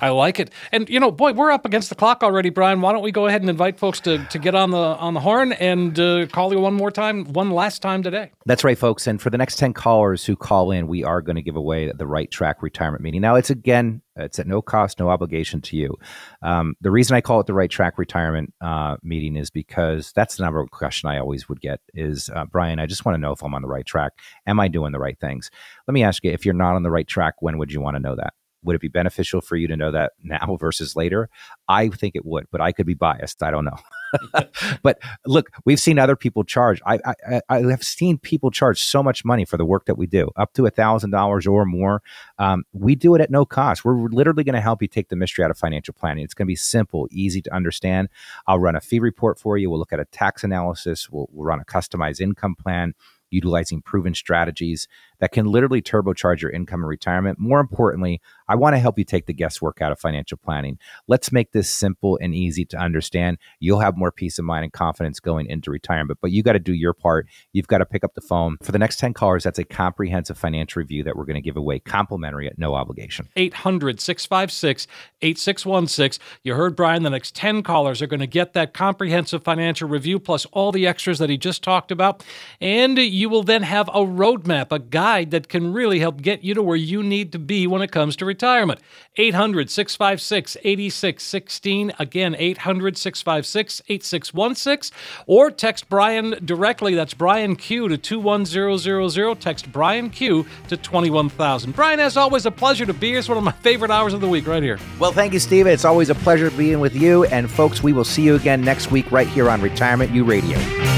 I 0.00 0.10
like 0.10 0.38
it. 0.38 0.50
And 0.70 0.88
you 0.88 1.00
know, 1.00 1.10
boy, 1.10 1.32
we're 1.32 1.50
up 1.50 1.66
against 1.66 1.88
the 1.88 1.96
clock 1.96 2.22
already, 2.22 2.50
Brian. 2.50 2.80
Why 2.80 2.92
don't 2.92 3.02
we 3.02 3.10
go 3.10 3.26
ahead 3.26 3.40
and 3.40 3.50
invite 3.50 3.80
folks 3.80 3.98
to, 4.00 4.24
to 4.26 4.38
get 4.38 4.54
on 4.54 4.70
the 4.70 4.78
on 4.78 5.14
the 5.14 5.20
horn 5.20 5.52
and 5.54 5.98
uh, 5.98 6.26
call 6.28 6.52
you 6.52 6.60
one 6.60 6.74
more 6.74 6.92
time, 6.92 7.24
one 7.32 7.50
last 7.50 7.82
time 7.82 8.04
today? 8.04 8.30
That's 8.46 8.62
right, 8.62 8.78
folks. 8.78 9.08
And 9.08 9.20
for 9.20 9.30
the 9.30 9.38
next 9.38 9.56
ten 9.56 9.72
callers 9.72 10.24
who 10.24 10.36
call 10.36 10.70
in, 10.70 10.86
we 10.86 11.02
are 11.02 11.20
going 11.20 11.34
to 11.34 11.42
give 11.42 11.56
away 11.56 11.90
the 11.90 12.06
Right 12.06 12.30
Track 12.30 12.62
Retirement 12.62 13.02
Meeting. 13.02 13.20
Now, 13.20 13.34
it's 13.34 13.50
again, 13.50 14.00
it's 14.14 14.38
at 14.38 14.46
no 14.46 14.62
cost, 14.62 15.00
no 15.00 15.08
obligation 15.08 15.60
to 15.62 15.76
you. 15.76 15.96
Um, 16.42 16.76
the 16.80 16.92
reason 16.92 17.16
I 17.16 17.20
call 17.20 17.40
it 17.40 17.48
the 17.48 17.54
Right 17.54 17.70
Track 17.70 17.98
Retirement 17.98 18.54
uh, 18.60 18.98
Meeting 19.02 19.34
is 19.36 19.50
because 19.50 20.12
that's 20.14 20.36
the 20.36 20.44
number 20.44 20.60
one 20.60 20.68
question 20.68 21.10
I 21.10 21.18
always 21.18 21.48
would 21.48 21.60
get: 21.60 21.80
is 21.92 22.30
uh, 22.32 22.44
Brian, 22.44 22.78
I 22.78 22.86
just 22.86 23.04
want 23.04 23.16
to 23.16 23.20
know 23.20 23.32
if 23.32 23.42
I'm 23.42 23.52
on 23.52 23.62
the 23.62 23.68
right 23.68 23.86
track. 23.86 24.12
Am 24.46 24.60
I 24.60 24.68
doing 24.68 24.92
the 24.92 25.00
right 25.00 25.18
things? 25.18 25.50
Let 25.88 25.92
me 25.94 26.04
ask 26.04 26.22
you: 26.22 26.30
if 26.30 26.44
you're 26.44 26.54
not 26.54 26.76
on 26.76 26.84
the 26.84 26.90
right 26.92 27.08
track, 27.08 27.34
when 27.40 27.58
would 27.58 27.72
you 27.72 27.80
want 27.80 27.96
to 27.96 28.00
know 28.00 28.14
that? 28.14 28.34
Would 28.64 28.76
it 28.76 28.80
be 28.80 28.88
beneficial 28.88 29.40
for 29.40 29.56
you 29.56 29.68
to 29.68 29.76
know 29.76 29.90
that 29.92 30.12
now 30.22 30.56
versus 30.60 30.96
later? 30.96 31.28
I 31.68 31.88
think 31.88 32.16
it 32.16 32.24
would, 32.24 32.46
but 32.50 32.60
I 32.60 32.72
could 32.72 32.86
be 32.86 32.94
biased. 32.94 33.42
I 33.42 33.50
don't 33.50 33.64
know. 33.64 33.76
but 34.82 34.98
look, 35.26 35.50
we've 35.64 35.80
seen 35.80 35.98
other 35.98 36.16
people 36.16 36.44
charge. 36.44 36.80
I, 36.86 36.98
I, 37.04 37.40
I 37.48 37.58
have 37.70 37.82
seen 37.82 38.18
people 38.18 38.50
charge 38.50 38.80
so 38.80 39.02
much 39.02 39.24
money 39.24 39.44
for 39.44 39.56
the 39.56 39.64
work 39.64 39.86
that 39.86 39.96
we 39.96 40.06
do, 40.06 40.30
up 40.36 40.52
to 40.54 40.66
a 40.66 40.70
thousand 40.70 41.10
dollars 41.10 41.46
or 41.46 41.64
more. 41.64 42.02
Um, 42.38 42.64
we 42.72 42.94
do 42.94 43.14
it 43.14 43.20
at 43.20 43.30
no 43.30 43.44
cost. 43.44 43.84
We're 43.84 44.08
literally 44.08 44.44
going 44.44 44.54
to 44.54 44.60
help 44.60 44.82
you 44.82 44.88
take 44.88 45.08
the 45.08 45.16
mystery 45.16 45.44
out 45.44 45.50
of 45.50 45.58
financial 45.58 45.94
planning. 45.94 46.24
It's 46.24 46.34
going 46.34 46.46
to 46.46 46.50
be 46.50 46.56
simple, 46.56 47.08
easy 47.10 47.42
to 47.42 47.54
understand. 47.54 48.08
I'll 48.46 48.58
run 48.58 48.76
a 48.76 48.80
fee 48.80 49.00
report 49.00 49.38
for 49.38 49.56
you. 49.56 49.70
We'll 49.70 49.78
look 49.78 49.92
at 49.92 50.00
a 50.00 50.06
tax 50.06 50.44
analysis. 50.44 51.10
We'll, 51.10 51.28
we'll 51.32 51.46
run 51.46 51.60
a 51.60 51.64
customized 51.64 52.20
income 52.20 52.54
plan 52.54 52.94
utilizing 53.30 53.82
proven 53.82 54.14
strategies 54.14 54.88
that 55.18 55.32
can 55.32 55.46
literally 55.46 55.82
turbocharge 55.82 56.40
your 56.40 56.50
income 56.50 56.80
and 56.80 56.88
retirement. 56.88 57.38
More 57.38 57.60
importantly, 57.60 58.22
I 58.48 58.54
want 58.54 58.74
to 58.74 58.78
help 58.78 58.98
you 58.98 59.04
take 59.04 59.26
the 59.26 59.34
guesswork 59.34 59.82
out 59.82 59.92
of 59.92 60.00
financial 60.00 60.38
planning. 60.38 60.78
Let's 61.06 61.32
make 61.32 61.52
this 61.52 61.68
simple 61.68 62.18
and 62.20 62.34
easy 62.34 62.64
to 62.66 62.78
understand. 62.78 63.38
You'll 63.60 63.80
have 63.80 63.96
more 63.96 64.12
peace 64.12 64.38
of 64.38 64.44
mind 64.44 64.64
and 64.64 64.72
confidence 64.72 65.20
going 65.20 65.46
into 65.46 65.70
retirement, 65.70 66.18
but 66.22 66.30
you 66.30 66.42
got 66.42 66.54
to 66.54 66.58
do 66.58 66.72
your 66.72 66.94
part. 66.94 67.26
You've 67.52 67.68
got 67.68 67.78
to 67.78 67.86
pick 67.86 68.04
up 68.04 68.14
the 68.14 68.20
phone. 68.20 68.56
For 68.62 68.72
the 68.72 68.78
next 68.78 68.98
10 68.98 69.14
callers, 69.14 69.44
that's 69.44 69.58
a 69.58 69.64
comprehensive 69.64 70.38
financial 70.38 70.80
review 70.80 71.04
that 71.04 71.16
we're 71.16 71.24
going 71.24 71.34
to 71.34 71.42
give 71.42 71.56
away 71.56 71.78
complimentary 71.78 72.46
at 72.46 72.58
no 72.58 72.74
obligation. 72.74 73.28
800 73.36 74.00
656 74.00 74.86
8616. 75.20 76.24
You 76.42 76.54
heard 76.54 76.76
Brian, 76.76 77.02
the 77.02 77.10
next 77.10 77.34
10 77.34 77.62
callers 77.62 78.00
are 78.00 78.06
going 78.06 78.20
to 78.20 78.26
get 78.26 78.52
that 78.54 78.72
comprehensive 78.72 79.42
financial 79.42 79.88
review 79.88 80.18
plus 80.18 80.46
all 80.46 80.72
the 80.72 80.86
extras 80.86 81.18
that 81.18 81.30
he 81.30 81.36
just 81.36 81.62
talked 81.62 81.90
about. 81.90 82.24
And 82.60 82.98
you 82.98 83.28
will 83.28 83.42
then 83.42 83.62
have 83.62 83.88
a 83.88 84.04
roadmap, 84.04 84.72
a 84.72 84.78
guide 84.78 85.30
that 85.32 85.48
can 85.48 85.72
really 85.72 85.98
help 85.98 86.22
get 86.22 86.44
you 86.44 86.54
to 86.54 86.62
where 86.62 86.76
you 86.76 87.02
need 87.02 87.32
to 87.32 87.38
be 87.38 87.66
when 87.66 87.82
it 87.82 87.92
comes 87.92 88.16
to 88.16 88.24
retirement. 88.38 88.80
800 89.16 89.68
656 89.68 90.56
8616. 90.62 91.92
Again, 91.98 92.36
800 92.38 92.96
656 92.96 93.82
8616. 93.88 94.96
Or 95.26 95.50
text 95.50 95.88
Brian 95.88 96.36
directly. 96.44 96.94
That's 96.94 97.14
Brian 97.14 97.56
Q 97.56 97.88
to 97.88 97.98
21000. 97.98 99.40
Text 99.40 99.72
Brian 99.72 100.10
Q 100.10 100.46
to 100.68 100.76
21000. 100.76 101.74
Brian, 101.74 101.98
as 101.98 102.16
always, 102.16 102.46
a 102.46 102.50
pleasure 102.50 102.86
to 102.86 102.94
be 102.94 103.08
here. 103.08 103.18
It's 103.18 103.28
one 103.28 103.38
of 103.38 103.44
my 103.44 103.52
favorite 103.52 103.90
hours 103.90 104.14
of 104.14 104.20
the 104.20 104.28
week 104.28 104.46
right 104.46 104.62
here. 104.62 104.78
Well, 105.00 105.12
thank 105.12 105.32
you, 105.32 105.40
Steve. 105.40 105.66
It's 105.66 105.84
always 105.84 106.10
a 106.10 106.14
pleasure 106.14 106.50
being 106.52 106.78
with 106.78 106.94
you. 106.94 107.24
And 107.24 107.50
folks, 107.50 107.82
we 107.82 107.92
will 107.92 108.04
see 108.04 108.22
you 108.22 108.36
again 108.36 108.62
next 108.62 108.92
week 108.92 109.10
right 109.10 109.28
here 109.28 109.50
on 109.50 109.60
Retirement 109.60 110.12
U 110.12 110.22
Radio. 110.22 110.97